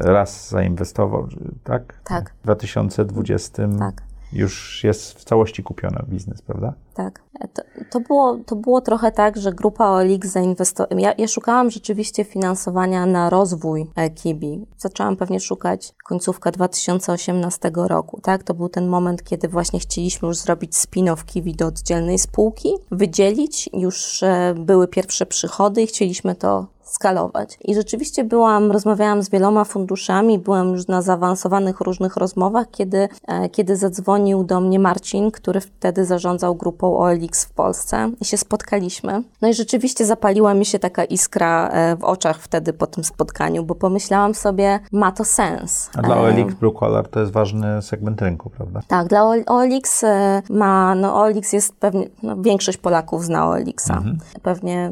[0.04, 1.28] raz zainwestował,
[1.64, 2.00] tak?
[2.04, 2.34] Tak.
[2.40, 4.15] W 2020 Tak.
[4.36, 6.74] Już jest w całości kupiony biznes, prawda?
[6.94, 7.24] Tak.
[7.54, 11.02] To, to, było, to było trochę tak, że grupa OLX zainwestowała.
[11.02, 14.66] Ja, ja szukałam rzeczywiście finansowania na rozwój e, Kibi.
[14.78, 18.22] Zaczęłam pewnie szukać końcówka 2018 roku.
[18.22, 18.44] Tak?
[18.44, 23.70] To był ten moment, kiedy właśnie chcieliśmy już zrobić spin-off Kiwi do oddzielnej spółki, wydzielić.
[23.74, 27.58] Już e, były pierwsze przychody i chcieliśmy to skalować.
[27.62, 33.50] I rzeczywiście byłam, rozmawiałam z wieloma funduszami, byłam już na zaawansowanych różnych rozmowach, kiedy, e,
[33.50, 39.24] kiedy zadzwonił do mnie Marcin, który wtedy zarządzał grupą OLX w Polsce i się spotkaliśmy.
[39.42, 43.64] No i rzeczywiście zapaliła mi się taka iskra e, w oczach wtedy po tym spotkaniu,
[43.64, 45.90] bo pomyślałam sobie, ma to sens.
[45.98, 48.80] A dla E, OLX Blue Collar to jest ważny segment rynku, prawda?
[48.88, 50.06] tak, dla OLX
[50.50, 53.98] ma, no OLX jest pewnie, no, większość Polaków zna OLX-a.
[53.98, 54.18] Mhm.
[54.42, 54.92] Pewnie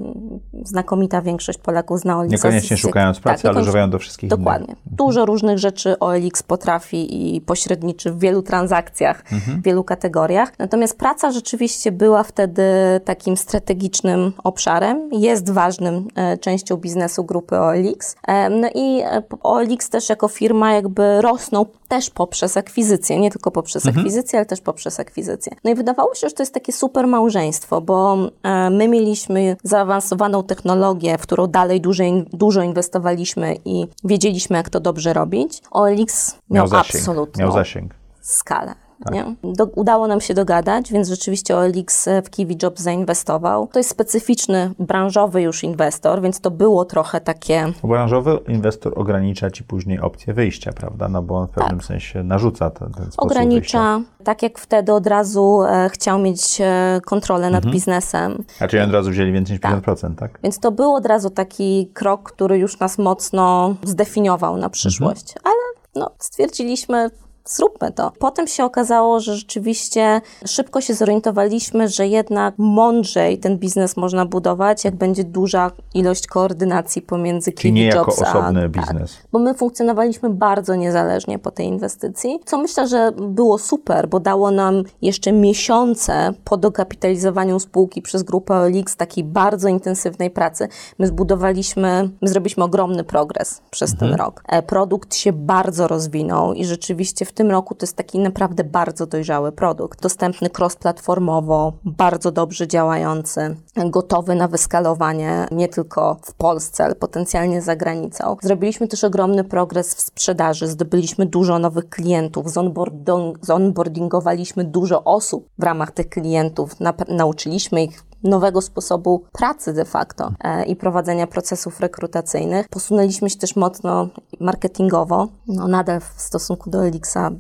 [0.64, 2.32] znakomita większość Polaków zna OLX-a.
[2.36, 4.66] Niekoniecznie z- z- szukając pracy, tak, ale niekoniecznie- używają do wszystkich Dokładnie.
[4.68, 4.78] innych.
[4.86, 9.62] Dużo różnych rzeczy OLX potrafi i pośredniczy w wielu transakcjach, Mhm.
[9.62, 10.60] w wielu kategoriach.
[10.60, 12.64] Natomiast praca rzeczywiście była wtedy
[13.06, 18.16] takim strategicznym obszarem, jest ważnym e, częścią biznesu grupy OLX.
[18.28, 23.52] E, no i e, OLX też jako firma jakby rosną też poprzez akwizycję, nie tylko
[23.52, 25.52] poprzez akwizycję, ale też poprzez akwizycję.
[25.64, 30.44] No i wydawało się, że to jest takie super małżeństwo, bo e, my mieliśmy zaawansowaną
[30.44, 35.62] technologię, w którą dalej dużo, in- dużo inwestowaliśmy i wiedzieliśmy, jak to dobrze robić.
[35.72, 36.96] OLX miał, Miał zasięg.
[36.96, 37.94] absolutną Miał zasięg.
[38.22, 38.74] skalę.
[39.12, 39.36] Nie?
[39.44, 43.68] Do, udało nam się dogadać, więc rzeczywiście OLX w Kiwi zainwestował.
[43.68, 49.64] To jest specyficzny, branżowy już inwestor, więc to było trochę takie Branżowy inwestor ogranicza ci
[49.64, 51.10] później opcję wyjścia, prawda?
[51.10, 53.16] No bo on w pewnym sensie narzuca ten, ten sposób wyjścia.
[53.18, 53.26] Tak.
[53.32, 58.44] ogranicza, tak jak wtedy od razu e, chciał mieć e, kontrolę nad biznesem.
[58.60, 59.86] A czyli od razu wzięli więcej niż Tak.
[59.86, 60.40] 50%, tak?
[60.44, 65.34] Więc to był od razu taki krok, który już nas mocno zdefiniował na przyszłość.
[65.44, 65.56] Ale
[65.96, 67.10] no, stwierdziliśmy,
[67.46, 68.12] zróbmy to.
[68.20, 74.84] Potem się okazało, że rzeczywiście szybko się zorientowaliśmy, że jednak mądrzej ten biznes można budować,
[74.86, 78.30] jak będzie duża ilość koordynacji pomiędzy Czyli nie jako Jobs a...
[78.30, 78.72] osobny tak.
[78.72, 79.18] biznes.
[79.32, 84.52] Bo my funkcjonowaliśmy bardzo niezależnie po tej inwestycji, co myślę, że było super, bo dało
[84.52, 90.68] nam jeszcze miesiące po dokapitalizowaniu spółki przez grupę OLX takiej bardzo intensywnej pracy.
[91.00, 94.44] My zbudowaliśmy, my zrobiliśmy ogromny progres przez ten rok.
[94.48, 99.06] E, Produkt się bardzo rozwinął i rzeczywiście w tym roku to jest taki naprawdę bardzo
[99.06, 100.02] dojrzały produkt.
[100.02, 107.76] Dostępny cross-platformowo, bardzo dobrze działający, gotowy na wyskalowanie nie tylko w Polsce, ale potencjalnie za
[107.76, 108.38] granicą.
[108.42, 115.64] Zrobiliśmy też ogromny progres w sprzedaży, zdobyliśmy dużo nowych klientów, zonboarding- zonboardingowaliśmy dużo osób w
[115.64, 116.76] ramach tych klientów,
[117.08, 122.68] nauczyliśmy ich nowego sposobu pracy de facto e, i prowadzenia procesów rekrutacyjnych.
[122.70, 124.10] Posunęliśmy się też mocno
[124.40, 125.28] marketingowo.
[125.48, 127.32] No, nadal w stosunku do Elixa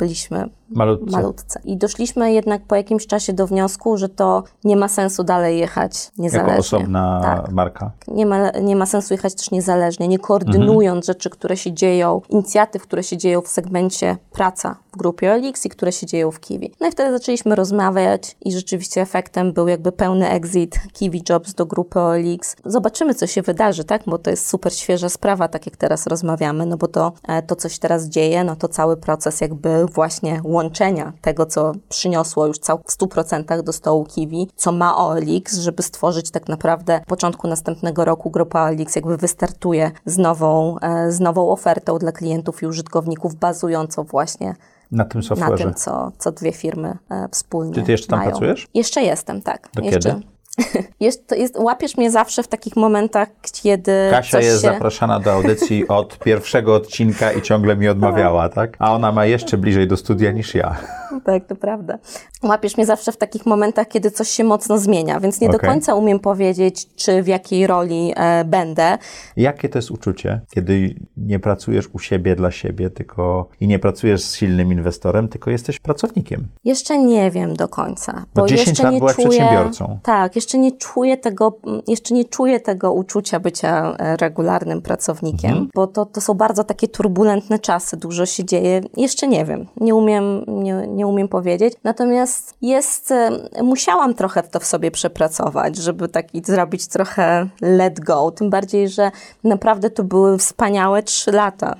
[0.00, 1.12] byliśmy Malutcy.
[1.12, 1.60] malutce.
[1.64, 6.10] I doszliśmy jednak po jakimś czasie do wniosku, że to nie ma sensu dalej jechać
[6.18, 6.50] niezależnie.
[6.52, 7.52] Jako osobna Tak.
[7.52, 7.90] marka.
[8.08, 12.82] Nie ma, nie ma sensu jechać też niezależnie, nie koordynując rzeczy, które się dzieją, inicjatyw,
[12.82, 16.72] które się dzieją w segmencie praca w grupie OLX i które się dzieją w Kiwi.
[16.80, 21.66] No i wtedy zaczęliśmy rozmawiać i rzeczywiście efektem był jakby pełny exit Kiwi Jobs do
[21.66, 22.56] grupy OLX.
[22.64, 24.02] Zobaczymy, co się wydarzy, tak?
[24.06, 27.56] Bo to jest super świeża sprawa, tak jak teraz rozmawiamy, no bo to, e, to
[27.56, 32.78] coś teraz dzieje, no to cały proces jakby właśnie włączenia tego, co przyniosło już cał,
[32.78, 38.04] w 100% do stołu Kiwi, co ma OLX, żeby stworzyć tak naprawdę w początku następnego
[38.04, 43.34] roku grupa OLX jakby wystartuje z nową, e, z nową ofertą dla klientów i użytkowników
[43.34, 44.54] bazującą właśnie
[44.92, 48.30] Na tym na tym, co, co dwie firmy e, wspólnie Czy ty jeszcze tam mają.
[48.30, 48.68] pracujesz?
[48.74, 49.68] Jeszcze jestem, tak.
[49.74, 50.10] Do jeszcze.
[50.10, 50.39] kiedy?
[51.00, 53.28] Jest, to jest, łapiesz mnie zawsze w takich momentach,
[53.62, 54.58] kiedy Kasia jest się...
[54.58, 58.76] zapraszana do audycji od pierwszego odcinka i ciągle mi odmawiała, tak?
[58.78, 60.76] A ona ma jeszcze bliżej do studia niż ja.
[61.24, 61.98] Tak, to prawda.
[62.42, 65.70] Łapiesz mnie zawsze w takich momentach, kiedy coś się mocno zmienia, więc nie do Okej.
[65.70, 68.98] końca umiem powiedzieć, czy w jakiej roli e, będę.
[69.36, 74.22] Jakie to jest uczucie, kiedy nie pracujesz u siebie dla siebie, tylko i nie pracujesz
[74.22, 76.48] z silnym inwestorem, tylko jesteś pracownikiem?
[76.64, 78.24] Jeszcze nie wiem do końca.
[78.34, 79.98] Bo 10 jeszcze lat nie byłaś czuję, przedsiębiorcą.
[80.02, 81.58] Tak, jeszcze nie czuję tego,
[81.88, 85.68] jeszcze nie czuję tego uczucia bycia e, regularnym pracownikiem, Mhm.
[85.74, 88.80] bo to, to są bardzo takie turbulentne czasy, dużo się dzieje.
[88.96, 91.74] Jeszcze nie wiem, nie umiem, nie, nie umiem powiedzieć.
[91.84, 93.30] Natomiast jest, e,
[93.62, 98.30] musiałam trochę to w sobie przepracować, żeby taki zrobić trochę let go.
[98.30, 99.10] Tym bardziej, że
[99.44, 101.76] naprawdę to były wspaniałe trzy lata.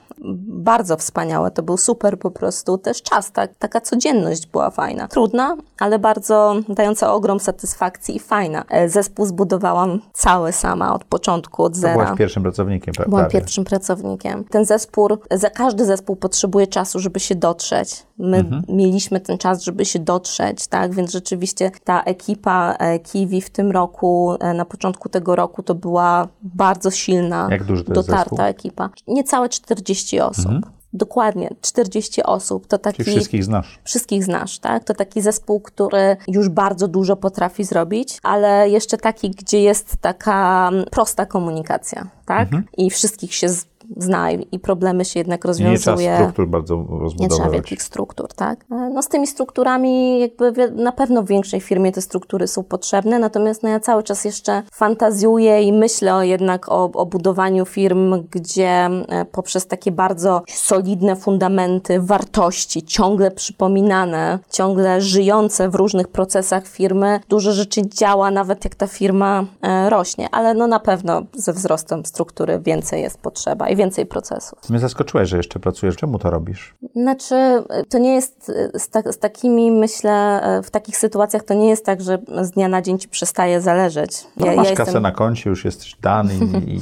[0.48, 5.08] Bardzo wspaniałe, to był super po prostu też czas, tak, taka codzienność była fajna.
[5.08, 8.64] Trudna, ale bardzo dająca ogrom satysfakcji i fajna.
[8.68, 11.92] E, Zespół zbudowałam cały sama, od początku, od zera.
[12.04, 14.44] byłaś pierwszym pracownikiem, pra- Byłam pierwszym pracownikiem.
[14.44, 18.02] Ten zespół, za każdy zespół potrzebuje czasu, żeby się dotrzeć.
[18.18, 18.62] My Mhm.
[18.68, 20.94] mieliśmy ten czas, żeby się dotrzeć, tak?
[20.94, 25.74] Więc rzeczywiście ta ekipa e, Kiwi w tym roku, e, na początku tego roku, to
[25.74, 27.48] była bardzo silna,
[27.88, 28.40] dotarta zespół?
[28.40, 28.90] Ekipa.
[29.08, 30.52] Niecałe 40 osób.
[30.92, 32.66] Dokładnie, 40 osób.
[32.66, 33.78] To taki Czyli wszystkich znasz.
[33.84, 34.84] wszystkich znasz, tak?
[34.84, 40.70] To taki zespół, który już bardzo dużo potrafi zrobić, ale jeszcze taki, gdzie jest taka
[40.90, 42.48] prosta komunikacja, tak?
[42.76, 43.48] I wszystkich się
[43.96, 45.44] zna i problemy się jednak.
[45.44, 46.16] I nie trzeba rozwiązuje.
[46.16, 47.52] struktur bardzo Nie trzeba rozbudowywać.
[47.52, 48.64] wielkich struktur, tak?
[48.72, 53.18] E, No z tymi strukturami jakby na pewno w większej firmie te struktury są potrzebne,
[53.18, 58.24] natomiast no ja cały czas jeszcze fantazjuję i myślę o, jednak o, o budowaniu firm,
[58.30, 58.68] gdzie
[59.08, 67.20] e, poprzez takie bardzo solidne fundamenty, wartości, ciągle przypominane, ciągle żyjące w różnych procesach firmy,
[67.28, 72.04] dużo rzeczy działa, nawet jak ta firma e, rośnie, ale no na pewno ze wzrostem
[72.06, 74.70] struktury więcej jest potrzeba i więcej procesów.
[74.70, 75.96] Mnie zaskoczyłeś, że jeszcze pracujesz.
[75.96, 76.74] Czemu to robisz?
[76.94, 81.84] Znaczy, to nie jest z, tak, z takimi, myślę, w takich sytuacjach to nie jest
[81.84, 84.26] tak, że z dnia na dzień ci przestaje zależeć.
[84.36, 86.34] No, masz kasę na koncie, już jesteś dany
[86.66, 86.80] i,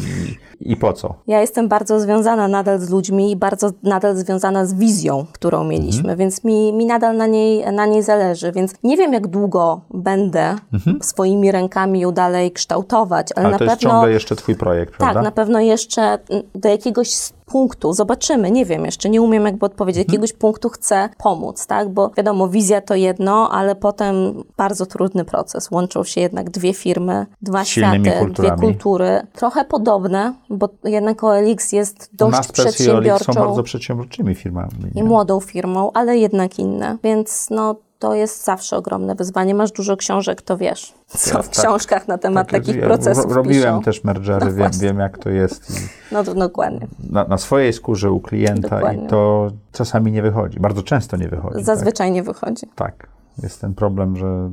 [0.61, 1.15] i, po co?
[1.27, 6.17] ja jestem bardzo związana nadal z ludźmi i bardzo nadal związana z wizją, którą mieliśmy,
[6.17, 8.53] więc mi, mi nadal na niej, na niej zależy.
[8.53, 10.57] Więc nie wiem, jak długo będę
[11.03, 13.91] swoimi rękami ją dalej kształtować, ale, Ale na to jest pewno.
[13.91, 15.23] ciągle jeszcze twój projekt, Tak, prawda?
[15.23, 17.11] na pewno jeszcze mm, do jakiegoś
[17.49, 20.13] punktu, zobaczymy, nie wiem jeszcze, nie umiem jakby odpowiedzieć, Mhm.
[20.13, 25.71] jakiegoś punktu chcę pomóc, tak, bo wiadomo, wizja to jedno, ale potem bardzo trudny proces,
[25.71, 28.57] łączą się jednak dwie firmy, dwa silnymi światy, kulturami.
[28.59, 33.63] dwie kultury, trochę podobne, bo jednak OLX jest dość Naspers i Olix są przedsiębiorczą bardzo
[33.63, 34.71] przedsiębiorczymi firmami.
[34.95, 35.05] i nie?
[35.05, 39.55] młodą firmą, ale jednak inne, więc no to jest zawsze ogromne wyzwanie.
[39.55, 41.59] Masz dużo książek, to wiesz, co Tak, w tak.
[41.65, 43.83] książkach na temat Tak, takich ja procesów ro- Robiłem piszą.
[43.83, 44.89] też mergery, wiem, właśnie.
[44.89, 45.73] wiem jak to jest.
[46.13, 46.87] No to dokładnie.
[47.11, 49.05] na, na swojej skórze u klienta Dokładnie.
[49.05, 50.61] i to czasami nie wychodzi.
[50.61, 51.65] Bardzo często nie wychodzi.
[51.65, 52.67] Zazwyczaj nie wychodzi.
[52.75, 52.97] Tak.
[52.97, 53.09] tak.
[53.43, 54.51] Jest ten problem, że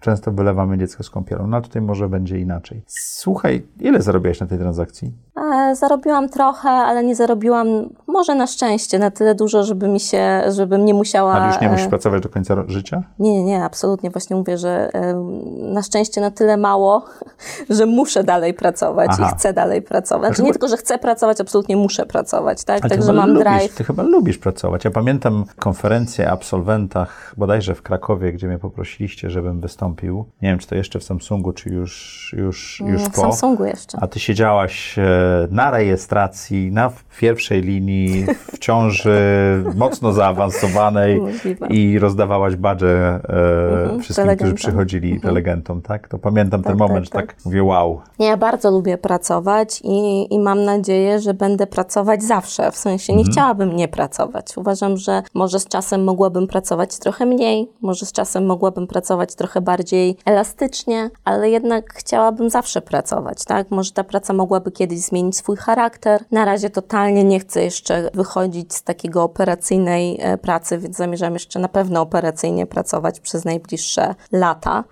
[0.00, 1.46] często wylewamy dziecko z kąpielą.
[1.46, 2.82] No a tutaj może będzie inaczej.
[2.86, 5.12] Słuchaj, ile zarobiłeś na tej transakcji?
[5.36, 7.66] E, zarobiłam trochę, ale nie zarobiłam
[8.06, 11.32] może na szczęście na tyle dużo, żeby mi się, żebym nie musiała...
[11.32, 13.02] Ale już nie e, musisz pracować do końca życia?
[13.18, 14.10] Nie, nie, nie, absolutnie.
[14.10, 15.14] Właśnie mówię, że e,
[15.72, 17.04] na szczęście na tyle mało,
[17.70, 19.30] że muszę dalej pracować Aha.
[19.30, 20.28] i chcę dalej pracować.
[20.28, 22.88] Znaczy, nie tylko, że chcę pracować, absolutnie muszę pracować, tak?
[22.88, 23.74] Także mam lubisz, drive.
[23.74, 24.84] Ty chyba lubisz pracować.
[24.84, 30.24] Ja pamiętam konferencję absolwentach, bodajże w Krakowie, gdzie mnie poprosiliście, żebym wystąpił.
[30.42, 33.20] Nie wiem, czy to jeszcze w Samsungu, czy już, już, już Mm, W po.
[33.20, 33.98] Samsungu jeszcze.
[34.00, 39.18] A ty siedziałaś e, na rejestracji, na pierwszej linii, w ciąży
[39.74, 41.20] mocno zaawansowanej
[41.70, 43.20] i rozdawałaś badże
[43.96, 46.08] e, wszystkim, którzy przychodzili, prelegentom, tak?
[46.08, 48.00] To pamiętam ten Tak, moment, tak, że tak mówię, wow.
[48.18, 52.70] Nie, ja bardzo lubię pracować i, i mam nadzieję, że będę pracować zawsze.
[52.70, 53.18] W sensie Mhm.
[53.26, 54.56] nie chciałabym nie pracować.
[54.56, 59.60] Uważam, że może z czasem mogłabym pracować trochę mniej, może z czasem mogłabym pracować trochę
[59.60, 63.70] bardziej elastycznie, ale jednak chciałabym zawsze pracować, tak?
[63.70, 66.24] Może ta praca mogłaby kiedyś zmienić zmienić swój charakter.
[66.30, 71.58] Na razie totalnie nie chcę jeszcze wychodzić z takiego operacyjnej e, pracy, więc zamierzam jeszcze
[71.58, 74.84] na pewno operacyjnie pracować przez najbliższe lata.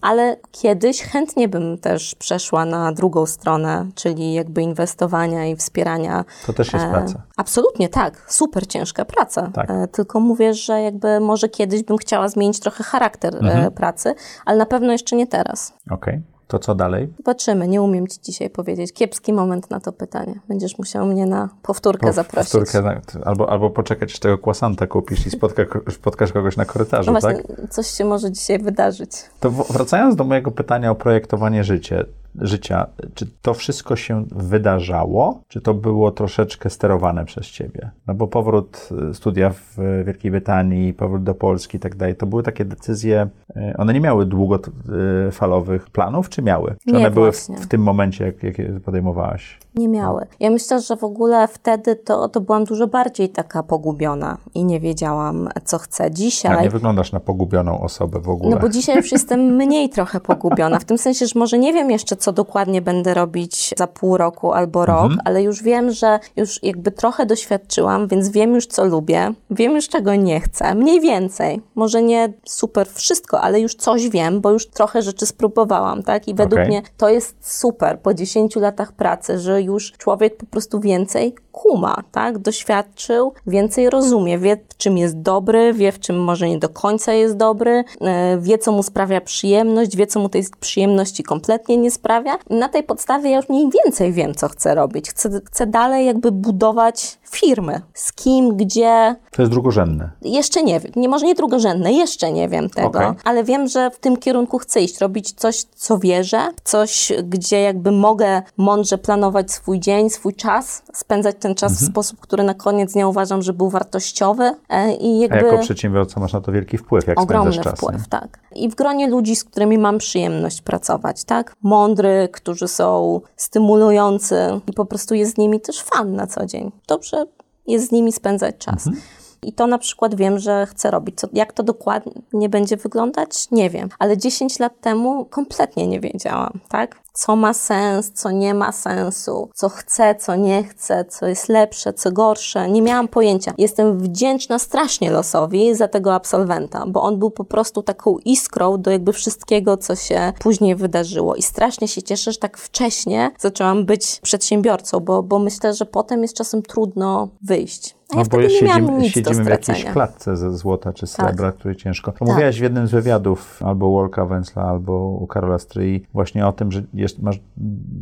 [0.00, 6.24] Ale kiedyś chętnie bym też przeszła na drugą stronę, czyli jakby inwestowania i wspierania.
[6.46, 7.22] To też jest e, praca.
[7.36, 8.24] Absolutnie, tak.
[8.28, 9.50] Super ciężka praca.
[9.54, 9.70] Tak.
[9.70, 14.58] E, tylko mówię, że jakby może kiedyś bym chciała zmienić trochę charakter e, pracy, ale
[14.58, 15.74] na pewno jeszcze nie teraz.
[15.90, 16.35] Okej.
[16.48, 17.08] To co dalej?
[17.16, 18.92] Zobaczymy, nie umiem Ci dzisiaj powiedzieć.
[18.92, 20.34] Kiepski moment na to pytanie.
[20.48, 22.52] Będziesz musiał mnie na powtórkę Po- zaprosić.
[22.52, 27.20] powtórkę albo, albo poczekać, aż tego kwasanta kupisz i spotka, spotkasz kogoś na korytarzu, No
[27.20, 27.70] właśnie, tak?
[27.70, 29.10] coś się może dzisiaj wydarzyć.
[29.40, 32.04] To wracając do mojego pytania o projektowanie życie,
[32.40, 37.90] życia, czy to wszystko się wydarzało, czy to było troszeczkę sterowane przez ciebie?
[38.06, 42.26] No bo powrót, y, studia w Wielkiej Brytanii, powrót do Polski i tak dalej, to
[42.26, 46.74] były takie decyzje, y, one nie miały długofalowych planów, czy miały?
[46.84, 49.58] Czy Nie, one były w, w tym momencie, jak, jak je podejmowałaś?
[49.76, 50.26] Nie miały.
[50.40, 54.80] Ja myślę, że w ogóle wtedy to, to byłam dużo bardziej taka pogubiona i nie
[54.80, 56.62] wiedziałam, co chcę A dzisiaj.
[56.62, 58.50] nie wyglądasz na pogubioną osobę w ogóle.
[58.50, 61.90] No bo dzisiaj już jestem mniej trochę pogubiona, w tym sensie, że może nie wiem
[61.90, 66.62] jeszcze, co dokładnie będę robić za pół roku albo rok, ale już wiem, że już
[66.62, 71.62] jakby trochę doświadczyłam, więc wiem już, co lubię, wiem już, czego nie chcę, mniej więcej.
[71.74, 76.28] Może nie super wszystko, ale już coś wiem, bo już trochę rzeczy spróbowałam, tak?
[76.28, 76.68] I według Okej.
[76.68, 82.02] mnie to jest super po 10 latach pracy, że już człowiek po prostu więcej kuma,
[82.12, 82.38] tak?
[82.38, 87.12] Doświadczył, więcej rozumie, wie w czym jest dobry, wie w czym może nie do końca
[87.12, 91.90] jest dobry, e, wie co mu sprawia przyjemność, wie co mu tej przyjemności kompletnie nie
[91.90, 92.38] sprawia.
[92.50, 95.10] Na tej podstawie ja już mniej więcej wiem, co chcę robić.
[95.10, 97.80] Chcę, chcę dalej jakby budować firmy.
[97.94, 100.10] Z kim, gdzie, To jest drugorzędne.
[100.22, 103.08] jeszcze nie wiem, nie, może nie drugorzędne, jeszcze nie wiem tego, Okej.
[103.24, 107.90] ale wiem, że w tym kierunku chcę iść, robić coś, co wierzę, coś, gdzie jakby
[107.92, 111.86] mogę mądrze planować swój dzień, swój czas, spędzać ten czas Mhm.
[111.88, 115.58] w sposób, który na koniec dnia uważam, że był wartościowy e, i A jakby jako
[115.62, 117.80] przedsiębiorca masz na to wielki wpływ, jak ogromny spędzasz czas.
[117.80, 118.08] wpływ, nie?
[118.10, 118.38] tak.
[118.54, 121.54] I w gronie ludzi, z którymi mam przyjemność pracować, tak?
[121.62, 126.72] Mądry, którzy są stymulujący i po prostu jest z nimi też fan na co dzień.
[126.88, 127.24] Dobrze
[127.66, 128.86] jest z nimi spędzać czas.
[128.86, 129.04] Mhm.
[129.42, 131.20] I to na przykład wiem, że chcę robić.
[131.20, 133.50] Co, jak to dokładnie będzie wyglądać?
[133.50, 133.88] Nie wiem.
[133.98, 137.06] Ale 10 lat temu kompletnie nie wiedziałam, tak?
[137.12, 141.92] Co ma sens, co nie ma sensu, co chcę, co nie chcę, co jest lepsze,
[141.92, 142.70] co gorsze.
[142.70, 143.54] Nie miałam pojęcia.
[143.58, 148.90] Jestem wdzięczna strasznie losowi za tego absolwenta, bo on był po prostu taką iskrą do
[148.90, 151.36] jakby wszystkiego, co się później wydarzyło.
[151.36, 156.22] I strasznie się cieszę, że tak wcześnie zaczęłam być przedsiębiorcą, bo, bo myślę, że potem
[156.22, 157.95] jest czasem trudno wyjść.
[158.14, 159.84] A ja No bo nie siedzimy, siedzimy w jakiejś.
[159.84, 159.92] Tak.
[159.92, 162.12] klatce ze złota czy srebra, który ciężko.
[162.12, 166.52] To Mówiłaś w jednym z wywiadów albo Wolka Węsla, albo u Karola Stryi właśnie o
[166.52, 167.40] tym, że jest, masz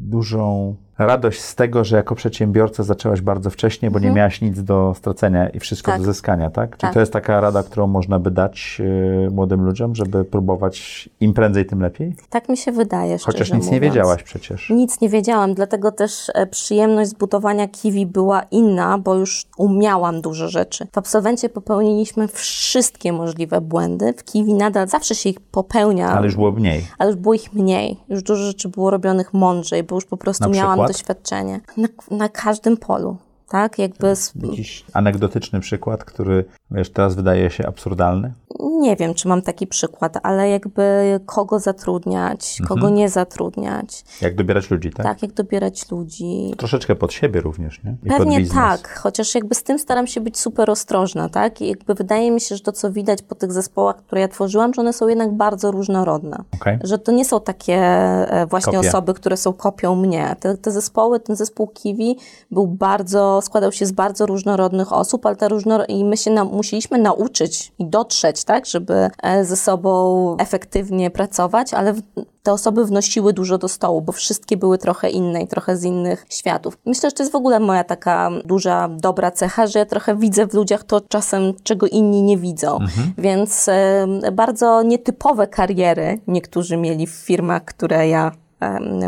[0.09, 4.95] dużą radość z tego, że jako przedsiębiorca zaczęłaś bardzo wcześnie, bo nie miałaś nic do
[4.97, 6.03] stracenia i wszystko Mhm.
[6.03, 6.07] Tak.
[6.07, 6.71] do zyskania, tak?
[6.71, 6.95] Czyli Tak.
[6.95, 8.81] to jest taka rada, którą można by dać
[9.27, 12.15] e, młodym ludziom, żeby próbować im prędzej, tym lepiej?
[12.31, 13.83] Tak mi się wydaje, Chociaż nic nie mówiąc.
[13.95, 14.71] wiedziałaś przecież.
[14.71, 20.49] Nic nie wiedziałam, dlatego też e, przyjemność zbudowania Kiwi była inna, bo już umiałam dużo
[20.49, 20.87] rzeczy.
[20.93, 24.13] W absolwencie popełniliśmy wszystkie możliwe błędy.
[24.17, 26.87] W Kiwi nadal zawsze się ich popełnia, Ale już było mniej.
[26.99, 27.97] ale już było ich mniej.
[28.09, 31.19] Już dużo rzeczy było robionych mądrzej, bo już po prostu Na miałam przykład?
[31.19, 31.61] doświadczenie.
[31.77, 33.17] Na, na każdym polu.
[33.49, 38.33] Tak, jakby Jakiś anegdotyczny przykład, który wiesz, teraz wydaje się absurdalny?
[38.61, 40.83] Nie wiem, czy mam taki przykład, ale jakby
[41.27, 45.07] kogo zatrudniać, kogo nie zatrudniać, Jak dobierać ludzi, tak?
[45.07, 47.97] tak, jak dobierać ludzi, Troszeczkę pod siebie również, nie?
[48.05, 51.61] I Pewnie tak, chociaż jakby z tym staram się być super ostrożna, tak?
[51.61, 54.75] I jakby wydaje mi się, że to, co widać po tych zespołach, które ja tworzyłam,
[54.75, 56.45] że one są jednak bardzo różnorodne.
[56.55, 56.79] Okej.
[56.85, 58.89] Że to nie są takie e, właśnie Kopie.
[58.89, 60.37] osoby, które są kopią mnie.
[60.41, 62.17] Te, te zespoły, ten zespół Kiwi
[62.51, 66.45] był bardzo, składał się z bardzo różnorodnych osób, ale ta różnor- i my się na,
[66.45, 68.67] musieliśmy nauczyć i dotrzeć, tak?
[68.67, 71.95] Żeby e, ze sobą efektywnie pracować, ale
[72.43, 76.27] te osoby wnosiły dużo do stołu, bo wszystkie były trochę inne i trochę z innych
[76.29, 76.79] światów.
[76.87, 80.47] Myślę, że to jest w ogóle moja taka duża, dobra cecha, że ja trochę widzę
[80.47, 82.79] w ludziach to czasem, czego inni nie widzą.
[83.19, 88.33] Więc e, bardzo nietypowe kariery niektórzy mieli w firmach, które ja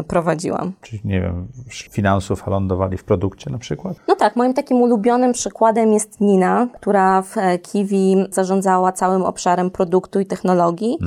[0.09, 0.73] prowadziłam.
[0.83, 3.97] Czyli, nie wiem, finansów, lądowali w produkcie na przykład?
[4.09, 9.71] No tak, moim takim ulubionym przykładem jest Nina, która w e, Kiwi zarządzała całym obszarem
[9.71, 10.99] produktu i technologii.
[11.03, 11.07] E,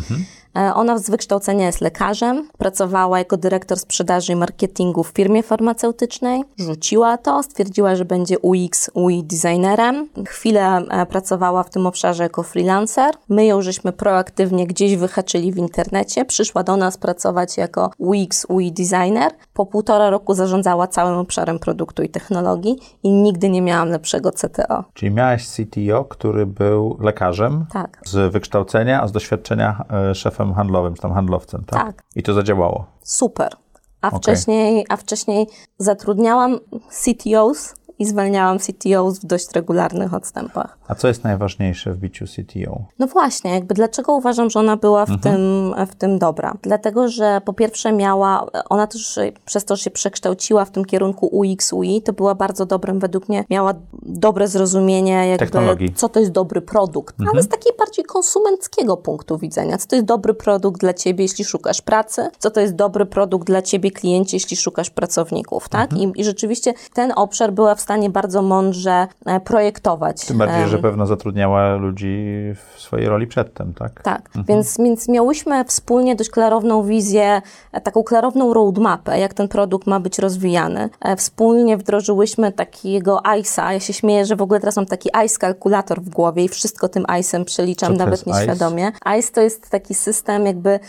[0.53, 7.17] ona z wykształcenia jest lekarzem, pracowała jako dyrektor sprzedaży i marketingu w firmie farmaceutycznej, rzuciła
[7.17, 10.09] to, stwierdziła, że będzie UX, UI designerem.
[10.27, 13.15] Chwilę e, pracowała w tym obszarze jako freelancer.
[13.29, 18.71] My ją żeśmy proaktywnie gdzieś wyhaczyli w internecie, przyszła do nas pracować jako UX, UI
[18.71, 19.31] designer.
[19.53, 24.83] Po półtora roku zarządzała całym obszarem produktu i technologii i nigdy nie miałam lepszego CTO.
[24.93, 28.01] Czyli miałeś CTO, który był lekarzem Tak.
[28.05, 31.85] z wykształcenia, a z doświadczenia e, szefem handlowym, czy tam handlowcem, tak?
[31.85, 32.03] Tak.
[32.15, 32.85] I to zadziałało.
[33.03, 33.55] Super.
[34.01, 35.47] A wcześniej, a wcześniej
[35.77, 40.77] zatrudniałam CTOs i zwalniałam CTOs w dość regularnych odstępach.
[40.87, 42.81] A co jest najważniejsze w biciu CTO?
[42.99, 46.53] No właśnie, jakby dlaczego uważam, że ona była w, tym, w tym dobra?
[46.61, 51.27] Dlatego, że po pierwsze miała, ona też przez to, że się przekształciła w tym kierunku
[51.27, 55.93] UX, UI, to była bardzo dobrym, według mnie, miała dobre zrozumienie jakby, Technologii.
[55.93, 59.77] co to jest dobry produkt, ale z takiego bardziej konsumenckiego punktu widzenia.
[59.77, 62.29] Co to jest dobry produkt dla ciebie, jeśli szukasz pracy?
[62.39, 65.93] Co to jest dobry produkt dla ciebie, kliencie, jeśli szukasz pracowników, tak?
[65.93, 70.25] I, I rzeczywiście ten obszar była w stanie bardzo mądrze e, projektować.
[70.25, 72.25] Tym bardziej, że pewno zatrudniała ludzi
[72.55, 74.03] w swojej roli przedtem, tak?
[74.03, 79.87] tak, więc, więc miałyśmy wspólnie dość klarowną wizję, e, taką klarowną roadmapę, jak ten produkt
[79.87, 80.89] ma być rozwijany.
[81.01, 83.71] E, Wspólnie wdrożyłyśmy takiego ICE'a.
[83.71, 86.89] Ja się śmieję, że w ogóle teraz mam taki ICE kalkulator w głowie i wszystko
[86.89, 88.39] tym ICE'em przeliczam, nawet jest ICE?
[88.39, 88.91] nieświadomie.
[89.05, 90.79] ICE to jest taki system jakby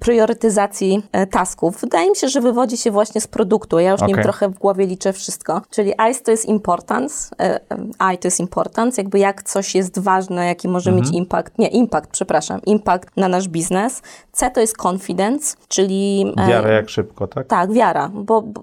[0.00, 1.80] priorytetyzacji tasków.
[1.80, 3.78] Wydaje mi się, że wywodzi się właśnie z produktu.
[3.78, 4.22] Ja już nim Okej.
[4.22, 5.62] trochę w głowie liczę wszystko.
[5.70, 7.60] Czyli ICE to jest importance, e,
[8.00, 11.68] e, I to jest importance, jakby jak coś jest ważne, jaki może mieć impact, nie,
[11.68, 14.02] impact, przepraszam, impact na nasz biznes.
[14.36, 16.34] C to jest confidence, czyli...
[16.36, 17.46] e, Wiarę jak szybko, tak?
[17.46, 18.62] tak, wiara, bo, bo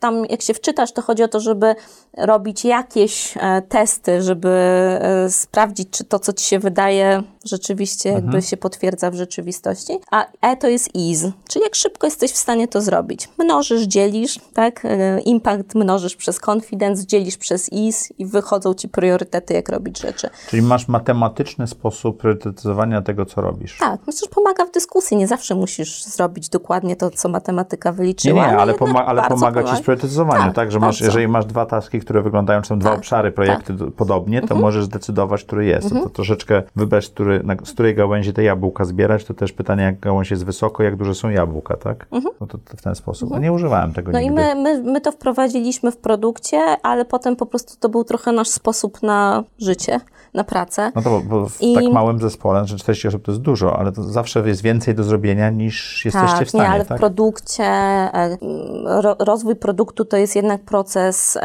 [0.00, 1.74] tam jak się wczytasz, to chodzi o to, żeby
[2.18, 8.42] robić jakieś e, testy, żeby e, sprawdzić, czy to, co ci się wydaje, rzeczywiście jakby
[8.42, 9.92] się potwierdza w rzeczywistości.
[10.10, 13.28] A E to jest ease, czyli jak szybko jesteś w stanie to zrobić.
[13.38, 14.86] Mnożysz, dzielisz, tak?
[15.24, 20.30] Impact mnożysz przez confidence, dzielisz przez ease i wychodzą ci priorytety, jak robić rzeczy.
[20.48, 23.78] Czyli masz matematyczny sposób priorytetyzowania tego, co robisz.
[23.78, 25.03] Tak, myślę, że pomaga w dyskusji.
[25.12, 28.46] Nie zawsze musisz zrobić dokładnie to, co matematyka Nie, wyliczyła.
[28.46, 30.54] nie, ale, jednak poma- ale pomaga ci z priorytetyzowaniu, tak?
[30.54, 33.72] Tak, Że masz, jeżeli masz dwa taski, które wyglądają, czy są dwa Tak, obszary, projekty
[33.72, 34.48] do- podobnie, Mhm.
[34.48, 35.88] to możesz zdecydować, który jest.
[35.88, 39.82] To, to troszeczkę wybrać, który, na, z której gałęzi te jabłka zbierać, to też pytanie,
[39.82, 42.06] jak gałąź jest wysoko, jak duże są jabłka, tak?
[42.12, 43.30] No to, to w ten sposób.
[43.30, 44.34] No nie używałem tego Mhm.
[44.34, 44.62] No i nigdy.
[44.62, 48.48] my, my, my to wprowadziliśmy w produkcie, ale potem po prostu to był trochę nasz
[48.48, 50.00] sposób na życie,
[50.34, 50.92] na pracę.
[50.94, 53.76] No to bo, bo w I- tak małym zespole, że 40 osób to jest dużo,
[53.78, 56.98] ale to zawsze jest więcej do zrobienia niż jesteście tak, w stanie, nie, ale tak?
[56.98, 58.36] w produkcie, e,
[58.84, 61.38] ro, rozwój produktu to jest jednak proces,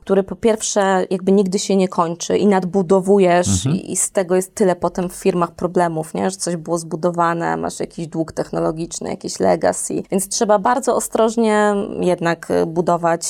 [0.00, 3.76] który po pierwsze jakby nigdy się nie kończy i nadbudowujesz Mhm.
[3.76, 6.30] i, z tego jest tyle potem w firmach problemów, nie?
[6.30, 12.50] że coś było zbudowane, masz jakiś dług technologiczny, jakieś legacy, więc trzeba bardzo ostrożnie jednak
[12.50, 13.24] e, budować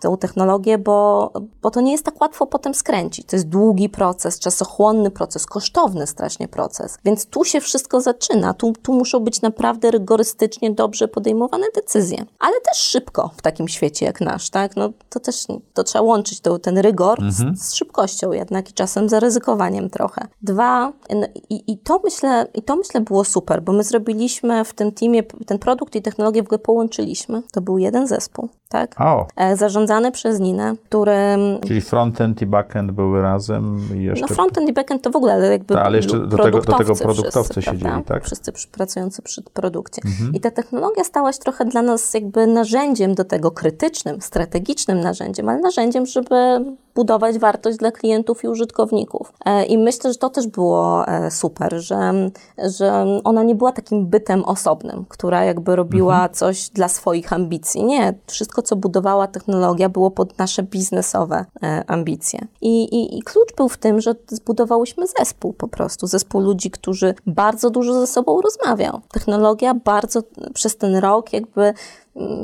[0.00, 1.32] tę technologię, bo,
[1.62, 3.26] bo to nie jest tak łatwo potem skręcić.
[3.26, 8.72] To jest długi proces, czasochłonny proces, kosztowny strasznie proces, więc tu się wszystko zaczyna, tu,
[8.82, 14.20] tu muszą być naprawdę rygorystycznie dobrze podejmowane decyzje, ale też szybko w takim świecie jak
[14.20, 14.76] nasz, tak?
[14.76, 15.36] No to też
[15.74, 20.26] to trzeba łączyć to, ten rygor z, z szybkością jednak i czasem zaryzykowaniem trochę.
[20.42, 24.74] Dwa, n- i, i, to myślę, i to myślę było super, bo my zrobiliśmy w
[24.74, 27.42] tym teamie ten produkt i technologię w ogóle połączyliśmy.
[27.52, 29.00] To był jeden zespół, tak?
[29.00, 34.26] O, E, zarządzany przez Ninę, którym czyli frontend i backend były razem i jeszcze...
[34.30, 36.72] no frontend i backend to w ogóle, ale jakby Tak, ale jeszcze do tego- do
[36.78, 37.92] tego produktowcy wszyscy, siedzieli, tak?
[37.98, 38.20] Mhm.
[38.22, 40.02] Wszyscy pracujący przy produkcie.
[40.32, 45.48] I ta technologia stała się trochę dla nas jakby narzędziem do tego krytycznym, strategicznym narzędziem,
[45.48, 46.64] ale narzędziem, żeby
[46.98, 49.32] budować wartość dla klientów i użytkowników.
[49.44, 52.30] E, I myślę, że to też było e, super, że,
[52.78, 56.34] że ona nie była takim bytem osobnym, która jakby robiła Mhm.
[56.34, 57.84] coś dla swoich ambicji.
[57.84, 62.46] Nie, wszystko, co budowała technologia, było pod nasze biznesowe e, ambicje.
[62.60, 67.14] I, i, I klucz był w tym, że zbudowałyśmy zespół po prostu, zespół ludzi, którzy
[67.26, 69.00] bardzo dużo ze sobą rozmawiał.
[69.12, 70.22] Technologia bardzo
[70.54, 71.74] przez ten rok jakby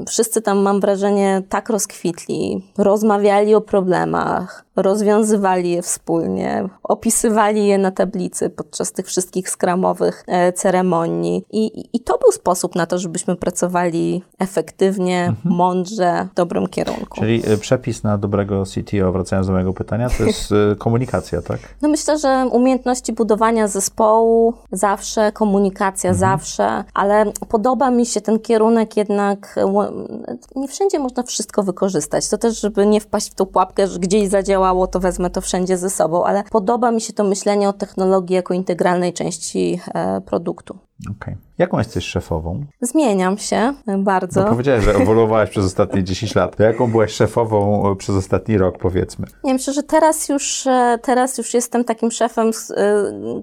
[0.09, 7.91] wszyscy tam, mam wrażenie, tak rozkwitli, rozmawiali o problemach, rozwiązywali je wspólnie, opisywali je na
[7.91, 11.45] tablicy podczas tych wszystkich skramowych e, ceremonii.
[11.51, 17.20] I, i- to był sposób na to, żebyśmy pracowali efektywnie, mądrze, w dobrym kierunku.
[17.20, 21.59] Czyli y, przepis na dobrego CTO, wracając do mojego pytania, to jest y, komunikacja, tak?
[21.83, 28.97] No myślę, że umiejętności budowania zespołu zawsze, komunikacja zawsze, ale podoba mi się ten kierunek
[28.97, 29.57] jednak,
[30.57, 32.29] nie wszędzie można wszystko wykorzystać.
[32.29, 35.41] To też, żeby nie wpaść w tą pułapkę, że gdzieś zadziała działało, to wezmę to
[35.41, 40.21] wszędzie ze sobą, ale podoba mi się to myślenie o technologii jako integralnej części e,
[40.21, 40.79] produktu.
[41.11, 41.37] Okej.
[41.59, 42.65] Jaką jesteś szefową?
[42.81, 44.43] Zmieniam się bardzo.
[44.43, 46.57] Bo powiedziałeś, że ewoluowałaś przez ostatnie 10 lat.
[46.57, 49.27] To jaką byłaś szefową e, przez ostatni rok, powiedzmy?
[49.45, 52.75] Nie myślę, że teraz już, e, teraz już jestem takim szefem, z e,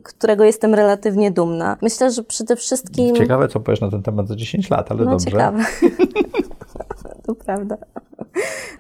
[0.04, 1.78] którego jestem relatywnie dumna.
[1.82, 3.16] Myślę, że przede wszystkim...
[3.16, 5.26] Ciekawe, co powiesz na ten temat za 10 lat, ale No dobrze.
[5.26, 5.64] ciekawe.
[7.26, 7.78] to prawda.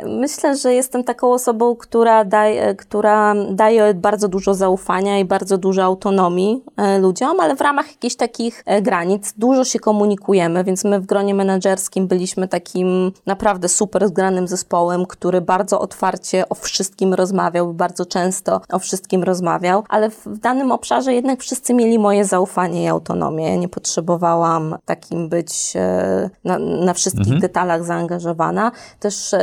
[0.06, 5.84] Myślę, że jestem taką osobą, która daje, która daje bardzo dużo zaufania i bardzo dużo
[5.84, 11.00] autonomii e, ludziom, ale w ramach jakichś takich e, granic dużo się komunikujemy, więc my
[11.00, 17.74] w gronie menedżerskim byliśmy takim naprawdę super zgranym zespołem, który bardzo otwarcie o wszystkim rozmawiał,
[17.74, 22.88] bardzo często o wszystkim rozmawiał, ale w, danym obszarze jednak wszyscy mieli moje zaufanie i
[22.88, 23.50] autonomię.
[23.50, 28.72] Ja nie potrzebowałam takim być e, na, na wszystkich detalach zaangażowana.
[29.00, 29.34] Też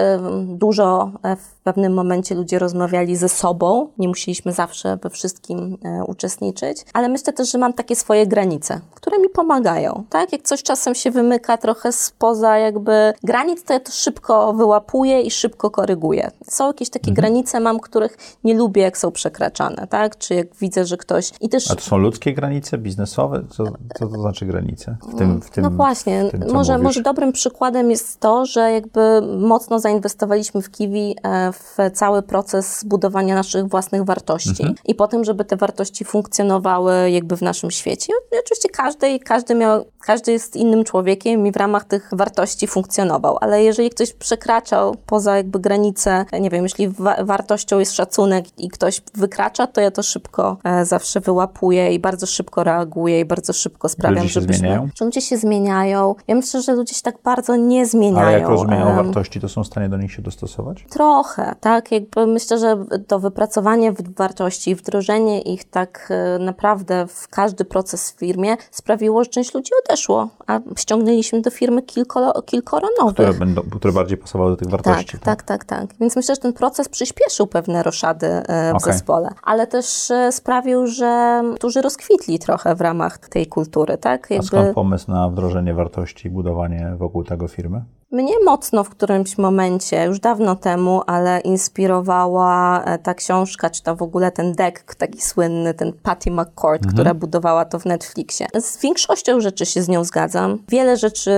[0.46, 3.88] dużo e, w pewnym momencie ludzie rozmawiali ze sobą.
[3.98, 8.80] Nie musieliśmy zawsze we wszystkim e, uczestniczyć, ale myślę też, że mam takie swoje granice,
[8.94, 10.04] które mi pomagają.
[10.10, 10.32] Tak?
[10.32, 15.30] Jak coś czasem się wymyka trochę spoza jakby granic, to ja to szybko wyłapuję i
[15.30, 16.30] szybko koryguję.
[16.44, 20.18] Są jakieś takie granice mam, których nie lubię, jak są przekraczane, tak?
[20.18, 21.30] Czy jak widzę, że ktoś...
[21.40, 23.44] I też A to są ludzkie granice, biznesowe?
[23.50, 23.64] Co,
[23.98, 24.96] co to znaczy granice?
[25.08, 26.84] W tym, w tym, no właśnie, tym, może, mówisz?
[26.84, 32.84] może dobrym przykładem jest to, że jakby mocno zainwestowaliśmy w Kiwi e, w cały proces
[32.84, 34.74] budowania naszych własnych wartości Mhm.
[34.84, 38.12] i potem, żeby te wartości funkcjonowały jakby w naszym świecie.
[38.32, 43.38] I oczywiście każdy, każdy, miał, każdy jest innym człowiekiem i w ramach tych wartości funkcjonował,
[43.40, 48.68] ale jeżeli ktoś przekraczał poza jakby granice, nie wiem, jeśli wa- wartością jest szacunek i
[48.68, 53.52] ktoś wykracza, to ja to szybko e, zawsze wyłapuję i bardzo szybko reaguję i bardzo
[53.52, 54.58] szybko sprawiam, Ludzie się żebyśmy...
[54.58, 54.88] zmieniają?
[54.94, 56.14] Że ludzie się zmieniają.
[56.28, 58.26] Ja myślę, że ludzie się tak bardzo nie zmieniają.
[58.28, 60.84] Ale jak rozumieją Em, wartości, to są w stanie do nich się dostosować?
[60.90, 61.92] Trochę, tak.
[61.92, 68.18] Jakby myślę, że to wypracowanie wartości, wdrożenie ich tak e, naprawdę w każdy proces w
[68.18, 73.14] firmie sprawiło, że część ludzi odeszło, a ściągnęliśmy do firmy kilkoro, kilkoro nowych.
[73.14, 75.18] Które, będą, które bardziej pasowały do tych wartości.
[75.18, 75.98] Tak, tak, tak, tak.
[76.00, 78.92] Więc myślę, że ten proces przyspieszył pewne roszady e, w Okej.
[78.92, 84.28] zespole, ale też e, sprawił, że którzy rozkwitli trochę w ramach tej kultury, tak?
[84.38, 87.84] A skąd pomysł na wdrożenie wartości i budowanie wokół tego firmy?
[88.10, 93.96] Mnie mocno w którymś momencie, już dawno temu, ale inspirowała e, ta książka, czy to
[93.96, 98.46] w ogóle ten deck taki słynny, ten Patty McCord, która budowała to w Netflixie.
[98.60, 100.58] Z większością rzeczy się z nią zgadzam.
[100.68, 101.30] Wiele rzeczy,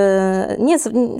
[0.58, 0.78] nie,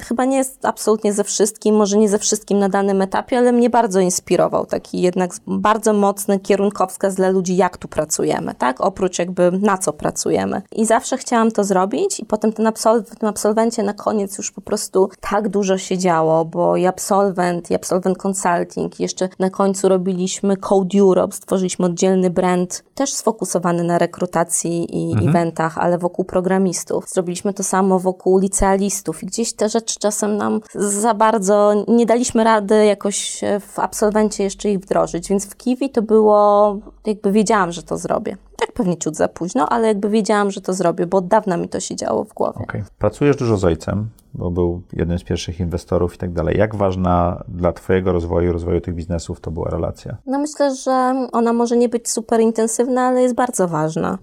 [0.08, 3.70] chyba nie jest absolutnie ze wszystkim, może nie ze wszystkim na danym etapie, ale mnie
[3.70, 4.66] bardzo inspirował.
[4.66, 8.80] Taki jednak bardzo mocny kierunkowskaz dla ludzi, jak tu pracujemy, tak?
[8.80, 10.62] Oprócz jakby na co pracujemy.
[10.72, 14.50] I zawsze chciałam to zrobić i potem ten absolw- w tym absolwencie na koniec już
[14.50, 19.88] po prostu tak dużo się działo, bo i absolwent, i absolwent consulting, jeszcze na końcu
[19.88, 27.04] robiliśmy Code Europe, stworzyliśmy oddzielny brand, też sfokusowany na rekrutacji i eventach, ale wokół programistów.
[27.08, 32.44] Zrobiliśmy to samo wokół licealistów i gdzieś te rzeczy czasem nam za bardzo nie daliśmy
[32.44, 36.76] rady jakoś e, w absolwencie jeszcze ich wdrożyć, więc w Kiwi to było,
[37.06, 38.36] jakby wiedziałam, że to zrobię.
[38.60, 41.68] Tak pewnie ciut za późno, ale jakby wiedziałam, że to zrobię, bo od dawna mi
[41.68, 42.60] to się działo w głowie.
[42.62, 42.82] Okej.
[42.98, 46.58] Pracujesz dużo z ojcem, bo był jednym z pierwszych inwestorów i tak dalej.
[46.58, 50.16] Jak ważna dla Twojego rozwoju, rozwoju tych biznesów to była relacja?
[50.26, 54.18] No myślę, że ona może nie być super intensywna, ale jest bardzo ważna.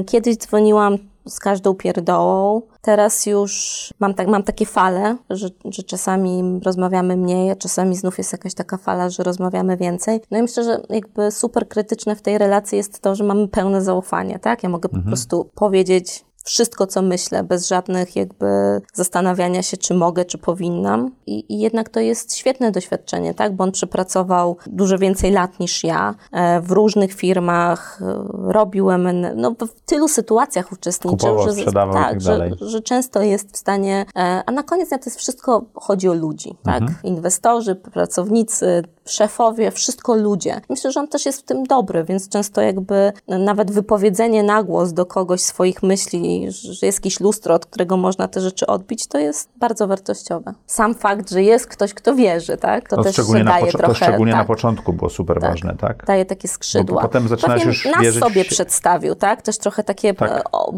[0.00, 2.62] Y, Kiedyś dzwoniłam z każdą pierdołą.
[2.80, 8.18] Teraz już mam, tak, mam takie fale, że, że czasami rozmawiamy mniej, a czasami znów
[8.18, 10.20] jest jakaś taka fala, że rozmawiamy więcej.
[10.30, 13.82] No i myślę, że jakby super krytyczne w tej relacji jest to, że mamy pełne
[13.82, 14.62] zaufanie, tak?
[14.62, 18.46] Ja mogę po prostu powiedzieć wszystko, co myślę, bez żadnych jakby
[18.94, 21.10] zastanawiania się, czy mogę, czy powinnam.
[21.26, 23.56] I, I jednak to jest świetne doświadczenie, tak?
[23.56, 29.34] Bo on przepracował dużo więcej lat niż ja, e, w różnych firmach, e, robił M&A,
[29.34, 34.06] no w tylu sytuacjach uczestniczył, Kupował, że, i tak że, że często jest w stanie,
[34.16, 36.82] e, a na koniec dnia to jest wszystko, chodzi o ludzi, tak?
[36.82, 36.98] Mhm.
[37.02, 40.60] Inwestorzy, pracownicy, szefowie, wszystko ludzie.
[40.68, 44.92] Myślę, że on też jest w tym dobry, więc często jakby nawet wypowiedzenie na głos
[44.92, 49.18] do kogoś swoich myśli, że jest jakieś lustro, od którego można te rzeczy odbić, to
[49.18, 50.52] jest bardzo wartościowe.
[50.66, 52.88] Sam fakt, że jest ktoś, kto wierzy, tak?
[52.88, 53.86] To też szczególnie na, daje pocz- trochę...
[53.88, 55.50] to szczególnie na tak, początku było super Tak.
[55.50, 56.04] ważne, tak?
[56.06, 57.02] daje takie skrzydła.
[57.02, 59.42] Bo potem zaczynasz Pewnie już nas wierzyć sobie przedstawił, tak?
[59.42, 60.30] Też trochę takie Tak.
[60.30, 60.72] e, o,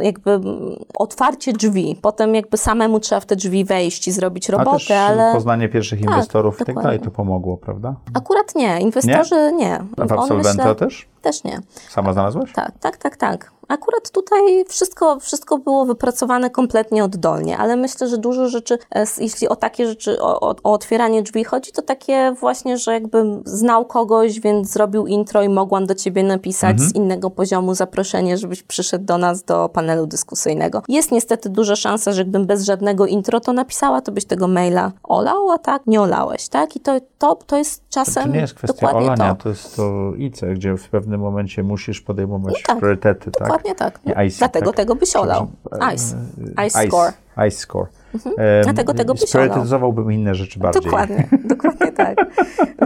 [0.00, 0.40] jakby
[0.94, 1.98] otwarcie drzwi.
[2.02, 6.60] Potem jakby samemu trzeba w te drzwi wejść i zrobić robotę, ale poznanie pierwszych inwestorów
[6.60, 7.94] i tak dalej to pomogło, prawda?
[8.14, 8.80] akurat nie.
[8.80, 9.74] Inwestorzy nie.
[9.96, 11.08] A w On absolwenta myślę- też?
[11.22, 11.60] Też nie.
[11.88, 12.52] Sama znalazłaś?
[12.52, 13.52] Tak, tak, tak, tak.
[13.70, 19.48] Akurat tutaj wszystko, wszystko było wypracowane kompletnie oddolnie, ale myślę, że dużo rzeczy, e, jeśli
[19.48, 23.84] o takie rzeczy, o, o, o otwieranie drzwi chodzi, to takie właśnie, że jakbym znał
[23.84, 26.90] kogoś, więc zrobił intro i mogłam do ciebie napisać mhm.
[26.90, 30.82] z innego poziomu zaproszenie, żebyś przyszedł do nas do panelu dyskusyjnego.
[30.88, 34.92] Jest niestety duża szansa, że gdybym bez żadnego intro to napisała, to byś tego maila
[35.02, 36.76] olał, a tak nie olałeś, tak?
[36.76, 39.42] I to, to, to jest czasem To nie jest kwestia olania, to.
[39.42, 43.59] to jest to ICE, gdzie w pewnym momencie musisz podejmować no tak, priorytety, tak?
[43.62, 44.00] Dokładnie tak.
[44.06, 44.76] Nie IC, Dlatego tak?
[44.76, 45.46] tego byś olał.
[45.92, 46.16] ICE.
[46.56, 47.12] ICE score.
[47.36, 47.86] ICE score.
[48.14, 48.34] Mhm.
[48.62, 50.82] Dlatego tego byś Priorytetyzowałbym inne rzeczy bardziej.
[50.82, 52.16] Dokładnie, dokładnie tak.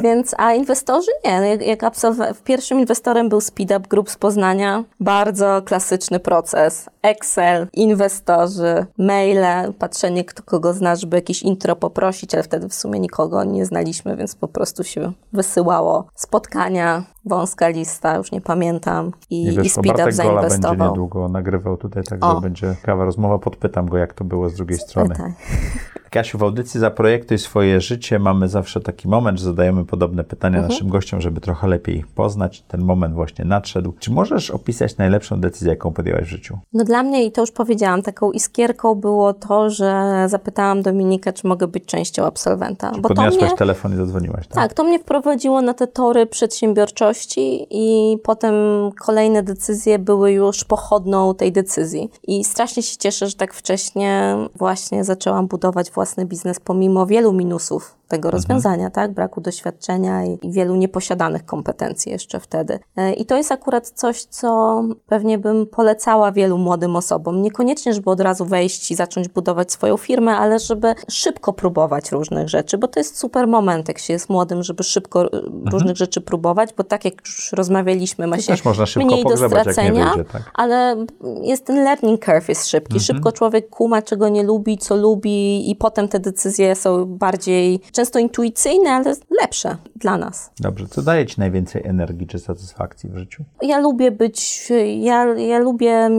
[0.03, 1.41] Więc, a inwestorzy nie.
[1.41, 4.85] No, jak, jak absolw- pierwszym inwestorem był SpeedUp Group z Poznania.
[5.01, 6.91] Bardzo klasyczny proces.
[7.03, 13.01] Excel, inwestorzy, maile, patrzenie kto kogo zna, żeby jakieś intro poprosić, ale wtedy w sumie
[13.01, 16.07] nikogo nie znaliśmy, więc po prostu się wysyłało.
[16.15, 19.11] Spotkania, wąska lista, już nie pamiętam.
[19.31, 20.77] I, nie wiesz, i SpeedUp zainwestował.
[20.77, 23.39] będzie niedługo nagrywał tutaj, także będzie kawa rozmowa.
[23.39, 25.15] Podpytam go, jak to było z drugiej strony.
[25.15, 25.33] Tak.
[26.15, 30.73] Kasiu, w audycji Zaprojektuj swoje życie mamy zawsze taki moment, że zadajemy podobne pytania mhm.
[30.73, 32.63] naszym gościom, żeby trochę lepiej ich poznać.
[32.69, 33.95] Ten moment właśnie nadszedł.
[33.99, 36.59] Czy możesz opisać najlepszą decyzję, jaką podjęłaś w życiu?
[36.73, 41.47] No dla mnie, i to już powiedziałam, taką iskierką było to, że zapytałam Dominikę, czy
[41.47, 42.93] mogę być częścią absolwenta.
[42.93, 44.55] Czy bo podniosłaś mnie, telefon i zadzwoniłaś, tak?
[44.55, 47.14] Tak, to mnie wprowadziło na te tory przedsiębiorczości
[47.71, 48.55] i potem
[49.01, 52.11] kolejne decyzje były już pochodną tej decyzji.
[52.27, 57.97] I strasznie się cieszę, że tak wcześnie właśnie zaczęłam budować własny biznes pomimo wielu minusów
[58.09, 58.33] tego mhm.
[58.33, 59.13] rozwiązania, tak?
[59.13, 62.79] Braku doświadczenia i, i, wielu nieposiadanych kompetencji jeszcze wtedy.
[62.97, 67.43] E, I to jest akurat coś, co pewnie bym polecała wielu młodym osobom.
[67.43, 72.49] Niekoniecznie, żeby od razu wejść i zacząć budować swoją firmę, ale żeby szybko próbować różnych
[72.49, 75.69] rzeczy, bo to jest super moment, jak się jest młodym, żeby szybko e, mhm.
[75.73, 78.55] różnych rzeczy próbować, bo tak jak już rozmawialiśmy, ma się
[78.97, 80.51] mniej do stracenia, wyjdzie, tak?
[80.55, 81.07] ale
[81.43, 82.97] jest ten learning curve jest szybki.
[82.97, 83.01] Mhm.
[83.01, 88.19] Szybko człowiek kuma, czego nie lubi, co lubi i potem te decyzje są bardziej często
[88.19, 90.51] intuicyjne, ale lepsze dla nas.
[90.61, 93.45] Dobrze, co daje Ci najwięcej energii czy satysfakcji w życiu?
[93.63, 96.11] Ja lubię być, ja, ja lubię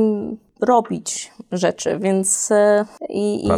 [0.62, 3.50] robić rzeczy, więc e, i, i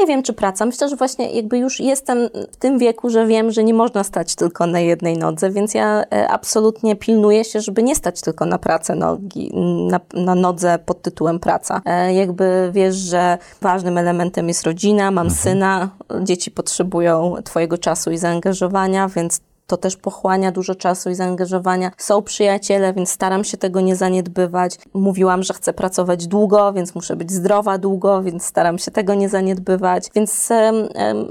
[0.00, 0.66] nie wiem, czy praca.
[0.66, 4.34] Myślę, że właśnie jakby już jestem w tym wieku, że wiem, że nie można stać
[4.34, 8.58] tylko na jednej nodze, więc ja e, absolutnie pilnuję się, żeby nie stać tylko na
[8.58, 9.50] pracę nogi,
[9.90, 11.80] na, na nodze pod tytułem praca.
[11.84, 15.42] E, jakby wiesz, że ważnym elementem jest rodzina, mam mhm.
[15.42, 15.90] syna,
[16.22, 21.90] dzieci potrzebują twojego czasu i zaangażowania, więc to też pochłania dużo czasu i zaangażowania.
[21.96, 24.78] Są przyjaciele, więc staram się tego nie zaniedbywać.
[24.94, 29.28] Mówiłam, że chcę pracować długo, więc muszę być zdrowa długo, więc staram się tego nie
[29.28, 30.10] zaniedbywać.
[30.14, 30.48] Więc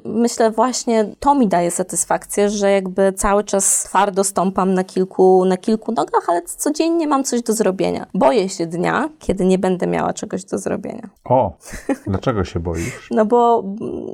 [0.06, 5.58] myślę właśnie to mi daje satysfakcję, że jakby cały czas twardo stąpam na kilku, na
[5.58, 8.06] kilku nogach, ale codziennie mam coś do zrobienia.
[8.14, 11.10] Boję się dnia, kiedy nie będę miała czegoś do zrobienia.
[11.26, 11.52] O,
[12.08, 13.08] dlaczego się boisz?
[13.12, 13.64] no bo,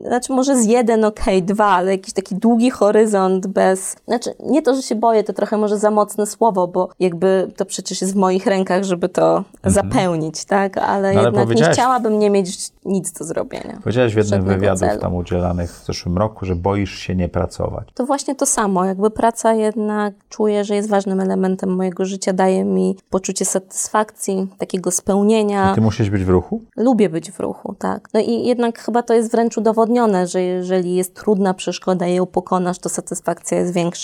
[0.07, 4.61] znaczy może z jeden, okej, okay, dwa, ale jakiś taki długi horyzont bez znaczy, nie
[4.61, 8.13] to, że się boję, to trochę może za mocne słowo, bo jakby to przecież jest
[8.13, 9.73] w moich rękach, żeby to mhm.
[9.73, 10.77] zapełnić, tak?
[10.77, 13.79] Ale, no, ale jednak nie chciałabym nie mieć nic do zrobienia.
[13.83, 15.01] Powiedziałaś w jednym wywiadów celu.
[15.01, 17.87] tam udzielanych w zeszłym roku, że boisz się nie pracować.
[17.93, 18.85] To właśnie to samo.
[18.85, 24.91] Jakby praca jednak czuję, że jest ważnym elementem mojego życia, daje mi poczucie satysfakcji, takiego
[24.91, 25.71] spełnienia.
[25.71, 26.61] I ty musisz być w ruchu?
[26.77, 28.09] Lubię być w ruchu, tak.
[28.13, 32.25] No i jednak chyba to jest wręcz udowodnione, że jeżeli jest trudna przeszkoda i ją
[32.25, 33.96] pokonasz, to satysfakcja jest większa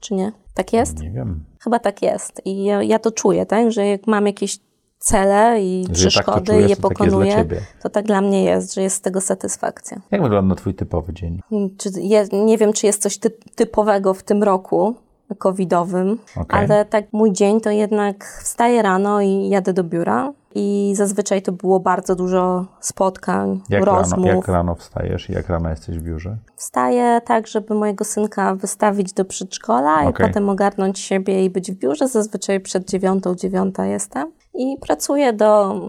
[0.00, 0.32] czy nie?
[0.54, 0.98] Tak jest?
[1.02, 1.44] Nie wiem.
[1.60, 2.42] Chyba tak jest.
[2.44, 3.72] I ja, ja to czuję, tak?
[3.72, 4.58] Że jak mam jakieś
[4.98, 7.44] cele i że tak przeszkody tak czujesz, i je tak pokonuję,
[7.82, 10.00] to tak dla mnie jest, że jest z tego satysfakcja.
[10.10, 11.40] Jak wygląda twój typowy dzień?
[11.50, 14.94] Hmm, czy je, nie wiem, czy jest coś ty, typowego w tym roku
[15.38, 16.60] covidowym, okay.
[16.60, 21.52] ale tak mój dzień to jednak wstaję rano i jadę do biura, i zazwyczaj to
[21.52, 24.26] było bardzo dużo spotkań, jak rozmów.
[24.26, 26.36] Rano, jak rano wstajesz i jak rano jesteś w biurze?
[26.56, 30.10] Wstaję tak, żeby mojego synka wystawić do przedszkola okay.
[30.10, 32.08] i potem ogarnąć siebie i być w biurze.
[32.08, 34.32] Zazwyczaj przed dziewiątą, dziewiąta jestem.
[34.54, 35.80] I pracuję do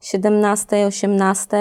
[0.00, 1.56] 17, 18.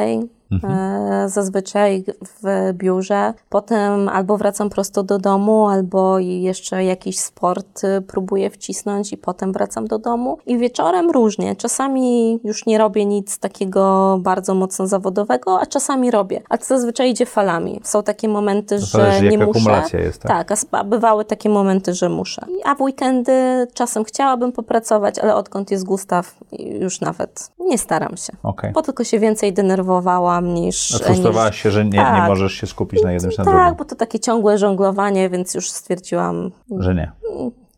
[0.51, 0.73] Mhm.
[0.73, 3.33] E, zazwyczaj w biurze.
[3.49, 9.53] Potem albo wracam prosto do domu, albo jeszcze jakiś sport y, próbuję wcisnąć i potem
[9.53, 10.37] wracam do domu.
[10.45, 11.55] I wieczorem różnie.
[11.55, 16.41] Czasami już nie robię nic takiego bardzo mocno zawodowego, a czasami robię.
[16.49, 17.81] A to zazwyczaj idzie falami.
[17.83, 19.83] Są takie momenty, to że nie muszę.
[19.93, 20.47] Jest, tak?
[20.47, 22.45] tak, a bywały takie momenty, że muszę.
[22.63, 28.33] A w weekendy czasem chciałabym popracować, ale odkąd jest Gustaw, już nawet nie staram się.
[28.43, 28.71] Okay.
[28.71, 31.01] Bo tylko się więcej denerwowała myślałam niż...
[31.03, 31.63] Frustrowałaś niż...
[31.63, 32.21] się, że nie, tak.
[32.21, 33.69] nie możesz się skupić na jednym czy na tak, drugim.
[33.69, 36.51] Tak, bo to takie ciągłe żonglowanie, więc już stwierdziłam...
[36.79, 37.11] Że nie.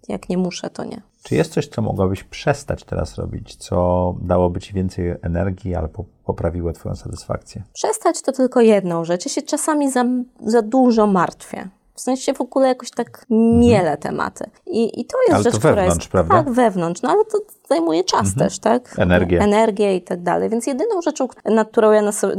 [0.07, 1.01] Jak nie muszę, to nie.
[1.23, 6.73] Czy jest coś, co mogłabyś przestać teraz robić, co dałoby ci więcej energii albo poprawiło
[6.73, 7.63] twoją satysfakcję?
[7.73, 9.25] Przestać to tylko jedną rzecz.
[9.25, 10.05] Ja się czasami za,
[10.39, 11.69] za dużo martwię.
[11.93, 14.49] W sensie w ogóle jakoś tak miele tematy.
[14.65, 16.11] I, I to jest Ale rzecz, to która wewnątrz, jest...
[16.11, 16.35] prawda?
[16.35, 17.01] Tak, wewnątrz.
[17.01, 17.37] No ale to
[17.69, 18.95] zajmuje czas też, tak?
[18.97, 19.39] Energię.
[19.41, 20.49] Energię i tak dalej.
[20.49, 22.35] Więc jedyną rzeczą, nad którą ja, na sobie,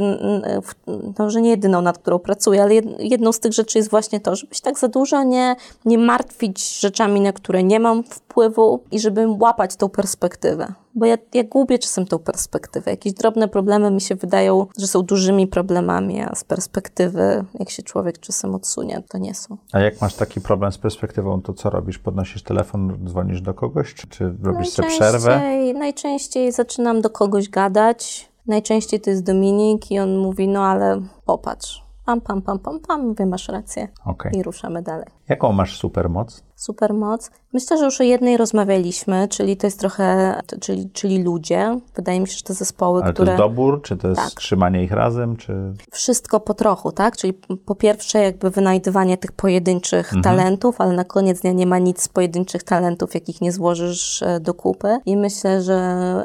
[1.19, 4.19] no, że nie jedyną, nad którą pracuję, ale jed- jedną z tych rzeczy jest właśnie
[4.19, 5.55] to, żebyś tak za dużo nie,
[5.85, 10.73] nie martwić rzeczami, na które nie mam wpływu i żeby łapać tą perspektywę.
[10.95, 12.91] Bo ja, ja gubię czasem tą perspektywę.
[12.91, 17.83] Jakieś drobne problemy mi się wydają, że są dużymi problemami, a z perspektywy, jak się
[17.83, 19.57] człowiek czasem odsunie, to nie są.
[19.71, 21.99] A jak masz taki problem z perspektywą, to co robisz?
[21.99, 25.18] Podnosisz telefon, dzwonisz do kogoś, czy, czy robisz sobie przerwę?
[25.25, 28.29] Najczęściej, najczęściej zaczynam do kogoś gadać.
[28.47, 31.83] Najczęściej to jest Dominik i on mówi, no ale popatrz.
[32.05, 33.07] Pam, pam, pam, pam, pam.
[33.07, 33.87] Mówię, masz rację.
[34.05, 34.31] Okej.
[34.35, 35.07] I ruszamy dalej.
[35.29, 36.43] Jaką masz supermoc?
[36.55, 37.31] Supermoc.
[37.53, 41.79] Myślę, że już o jednej rozmawialiśmy, czyli to jest trochę, czyli, czyli ludzie.
[41.95, 43.31] Wydaje mi się, że te zespoły, Ale to które...
[43.31, 44.29] jest dobór, czy to jest Tak.
[44.31, 45.73] trzymanie ich razem, czy...
[45.91, 47.17] wszystko po trochu, tak?
[47.17, 47.33] Czyli
[47.65, 50.23] po pierwsze jakby wynajdywanie tych pojedynczych Mhm.
[50.23, 54.39] talentów, ale na koniec dnia nie ma nic z pojedynczych talentów, jakich nie złożysz e,
[54.39, 54.97] do kupy.
[55.05, 55.75] I myślę, że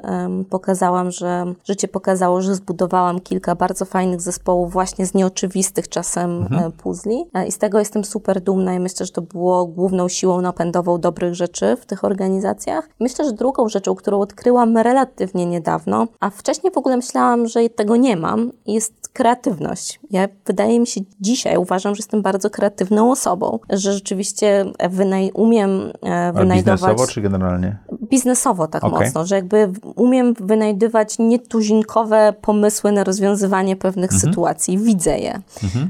[0.03, 6.31] em, pokazałam, że życie pokazało, że zbudowałam kilka bardzo fajnych zespołów właśnie z nieoczywistych czasem
[6.43, 6.63] Mhm.
[6.65, 7.25] e, puzli.
[7.35, 11.01] E, I z tego jestem super dumna i myślę, że to było główną siłą napędową
[11.01, 12.89] dobrych rzeczy w tych organizacjach.
[13.01, 17.97] Myślę, że drugą rzeczą, którą odkryłam relatywnie niedawno, a wcześniej w ogóle myślałam, że tego
[17.97, 20.01] nie mam, jest kreatywność.
[20.11, 25.93] Ja wydaje mi się dzisiaj, uważam, że jestem bardzo kreatywną osobą, że rzeczywiście wynaj- umiem
[26.03, 27.79] e, Ale wynajdować biznesowo, czy generalnie?
[28.11, 28.99] biznesowo tak Okej.
[29.07, 34.21] mocno, że jakby umiem wynajdywać nietuzinkowe pomysły na rozwiązywanie pewnych Mhm.
[34.21, 34.79] sytuacji.
[34.79, 35.41] Widzę je.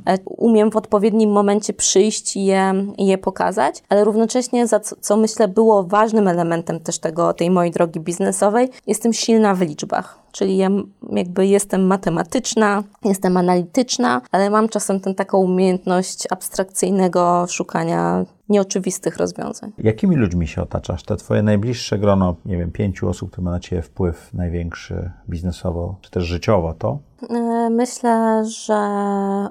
[0.06, 5.16] E, Umiem w odpowiednim momencie przyjść i je, je pokazać, ale równocześnie, za co, co
[5.16, 10.23] myślę było ważnym elementem też tego, tej mojej drogi biznesowej, jestem silna w liczbach.
[10.34, 10.70] Czyli ja
[11.12, 19.72] jakby jestem matematyczna, jestem analityczna, ale mam czasem tę taką umiejętność abstrakcyjnego szukania nieoczywistych rozwiązań.
[19.78, 21.02] Jakimi ludźmi się otaczasz?
[21.02, 25.96] Te twoje najbliższe grono, nie wiem, pięciu osób, które ma na ciebie wpływ największy biznesowo,
[26.00, 26.98] czy też życiowo, to?
[27.30, 28.78] E, Myślę, że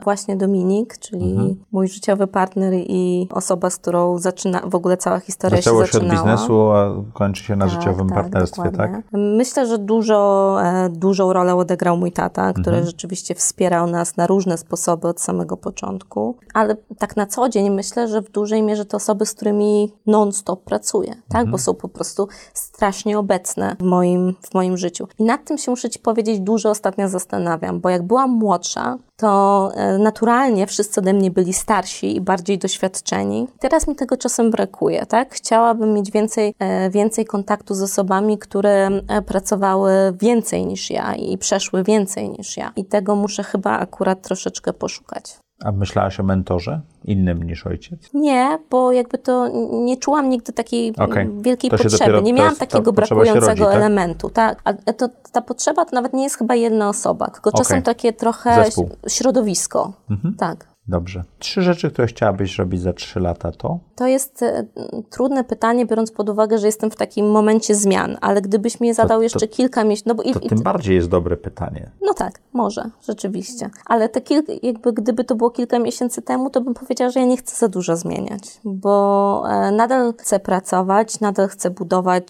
[0.03, 1.55] właśnie Dominik, czyli Mhm.
[1.71, 5.97] mój życiowy partner i osoba, z którą zaczyna w ogóle cała historia Zaczęło się się
[5.97, 6.27] od zaczynała.
[6.35, 8.71] biznesu, a kończy się na życiowym partnerstwie, tak?
[8.71, 9.03] dokładnie.
[9.37, 12.85] Myślę, że dużo, e, dużą rolę odegrał mój tata, który Mhm.
[12.85, 18.07] rzeczywiście wspierał nas na różne sposoby od samego początku, ale tak na co dzień myślę,
[18.07, 21.23] że w dużej mierze to osoby, z którymi non-stop pracuję, tak?
[21.41, 21.51] Mhm.
[21.51, 25.07] bo są po prostu strasznie obecne w moim, w moim życiu.
[25.19, 29.71] I nad tym się muszę Ci powiedzieć dużo ostatnio zastanawiam, bo jak byłam młodsza, to
[29.75, 33.47] e, naturalnie wszyscy ode mnie byli starsi i bardziej doświadczeni.
[33.59, 35.33] Teraz mi tego czasem brakuje, tak?
[35.33, 39.91] Chciałabym mieć więcej, e, więcej kontaktu z osobami, które e, pracowały
[40.21, 42.71] więcej niż ja i przeszły więcej niż ja.
[42.75, 45.37] I tego muszę chyba akurat troszeczkę poszukać.
[45.63, 48.09] A myślałaś o mentorze innym niż ojciec?
[48.13, 51.97] Nie, bo jakby to nie czułam nigdy takiej mm, wielkiej To potrzeby.
[51.97, 53.75] dopiero- nie miałam jest- takiego brakującego rodzi, tak?
[53.75, 54.29] elementu.
[54.29, 57.83] Tak, a to, ta potrzeba to nawet nie jest chyba jedna osoba, tylko czasem Okej.
[57.83, 58.83] takie trochę Zespół.
[58.83, 58.99] Mhm.
[59.09, 59.93] środowisko.
[60.37, 60.72] Tak.
[60.87, 61.23] Dobrze.
[61.39, 63.79] Trzy rzeczy, które chciałabyś robić za trzy lata, to?
[63.95, 64.65] To jest e,
[65.09, 69.17] trudne pytanie, biorąc pod uwagę, że jestem w takim momencie zmian, ale gdybyś mi zadał
[69.19, 71.91] to- jeszcze kilka miesięcy, no bo i, To i, tym bardziej jest dobre pytanie.
[72.01, 73.69] no tak, może, rzeczywiście.
[73.85, 77.25] Ale te kilka, jakby gdyby to było kilka miesięcy temu, to bym powiedziała, że ja
[77.25, 82.29] nie chcę za dużo zmieniać, bo e, nadal chcę pracować, nadal chcę budować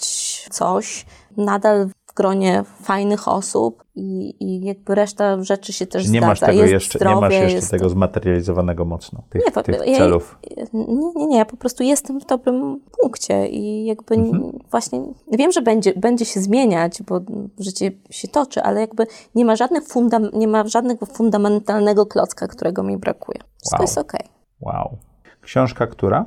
[0.52, 1.06] coś,
[1.38, 6.28] nadal w gronie fajnych osób i, i jakby reszta rzeczy się też Nie zgadza.
[6.28, 7.72] masz tego jest jeszcze, zdrowie, nie masz jeszcze jest...
[7.72, 10.38] tego zmaterializowanego mocno, tych, Nie, tych ja- celów.
[10.74, 10.86] Nie,
[11.16, 14.60] nie, nie, ja po prostu jestem w dobrym punkcie i jakby Mhm.
[14.72, 15.02] właśnie
[15.32, 17.20] wiem, że będzie, będzie się zmieniać, bo
[17.60, 22.84] życie się toczy, ale jakby nie ma, żadnych fundam, nie ma żadnego fundamentalnego klocka, którego
[22.84, 23.40] mi brakuje.
[23.58, 23.84] Wszystko Wow.
[23.84, 24.28] jest okej.
[24.62, 24.98] Wow.
[25.42, 26.26] Książka która?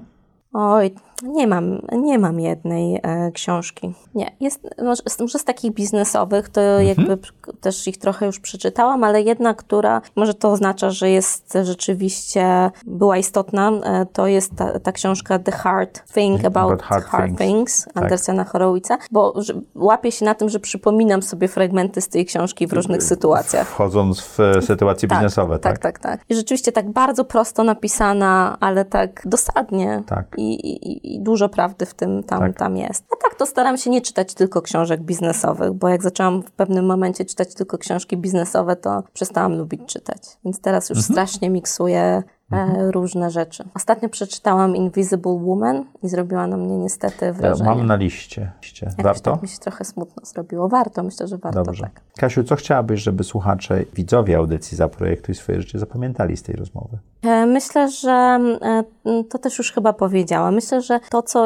[0.52, 3.94] Oj, nie mam, nie mam jednej e, książki.
[4.14, 6.86] Nie, jest, może, z- może z takich biznesowych, to Mhm.
[6.88, 7.18] jakby
[7.60, 13.16] też ich trochę już przeczytałam, ale jedna, która, może to oznacza, że jest rzeczywiście, była
[13.16, 17.38] istotna, e, to jest ta, ta książka The Hard Thing About, About Hard Hard, Things.
[17.38, 18.02] Things, Tak.
[18.02, 22.66] Andersena Horowica, bo że, łapię się na tym, że przypominam sobie fragmenty z tej książki
[22.66, 23.68] w różnych sytuacjach.
[23.68, 25.78] Wchodząc w e, sytuacje biznesowe, tak?
[25.78, 26.20] Tak, tak, tak.
[26.28, 30.02] I rzeczywiście tak bardzo prosto napisana, ale tak dosadnie.
[30.06, 30.26] Tak.
[30.36, 32.56] I, i, i dużo prawdy w tym tam, Tak.
[32.56, 33.04] tam jest.
[33.12, 36.86] A tak, to staram się nie czytać tylko książek biznesowych, bo jak zaczęłam w pewnym
[36.86, 40.22] momencie czytać tylko książki biznesowe, to przestałam lubić czytać.
[40.44, 40.96] Więc teraz Mhm.
[40.98, 43.64] już strasznie miksuję e, różne rzeczy.
[43.74, 47.70] Ostatnio przeczytałam Invisible Woman i zrobiła na mnie niestety wrażenie.
[47.70, 48.52] Mam na liście.
[48.62, 48.90] liście.
[49.02, 49.32] Warto?
[49.32, 50.68] Tak mi się trochę smutno zrobiło.
[50.68, 51.82] Warto, myślę, że warto Dobrze.
[51.82, 52.00] tak.
[52.18, 56.98] Kasiu, co chciałabyś, żeby słuchacze, widzowie audycji Zaprojektuj swoje życie zapamiętali z tej rozmowy?
[57.22, 58.84] E, Myślę, że e,
[59.28, 60.54] to też już chyba powiedziałam.
[60.54, 61.44] Myślę, że to, co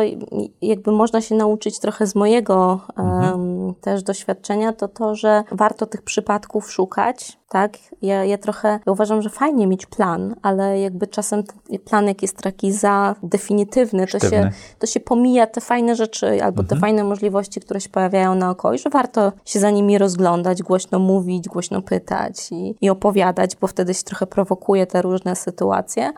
[0.62, 6.02] jakby można się nauczyć trochę z mojego em, też doświadczenia, to to, że warto tych
[6.02, 7.40] przypadków szukać.
[7.48, 11.42] Tak, ja, ja trochę ja uważam, że fajnie mieć plan, ale jakby czasem
[11.84, 16.62] plan, jak jest taki za definitywny, to się, to się pomija te fajne rzeczy albo
[16.62, 20.98] te fajne możliwości, które się pojawiają naokoło i że warto się za nimi rozglądać, głośno
[20.98, 25.59] mówić, głośno pytać i, i opowiadać, bo wtedy się trochę prowokuje te różne sytuacje.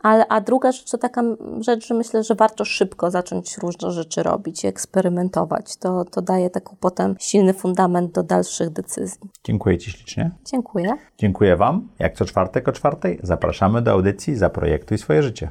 [0.03, 1.23] Ale, a druga rzecz to taka
[1.61, 5.77] rzecz, że myślę, że warto szybko zacząć różne rzeczy robić i eksperymentować.
[5.77, 9.31] To, to daje taką potem silny fundament do dalszych decyzji.
[9.45, 10.31] Dziękuję Ci ślicznie.
[10.45, 10.95] Dziękuję.
[11.19, 11.89] Dziękuję Wam.
[11.99, 15.51] Jak co czwartek o czwartej zapraszamy do audycji Zaprojektuj swoje życie.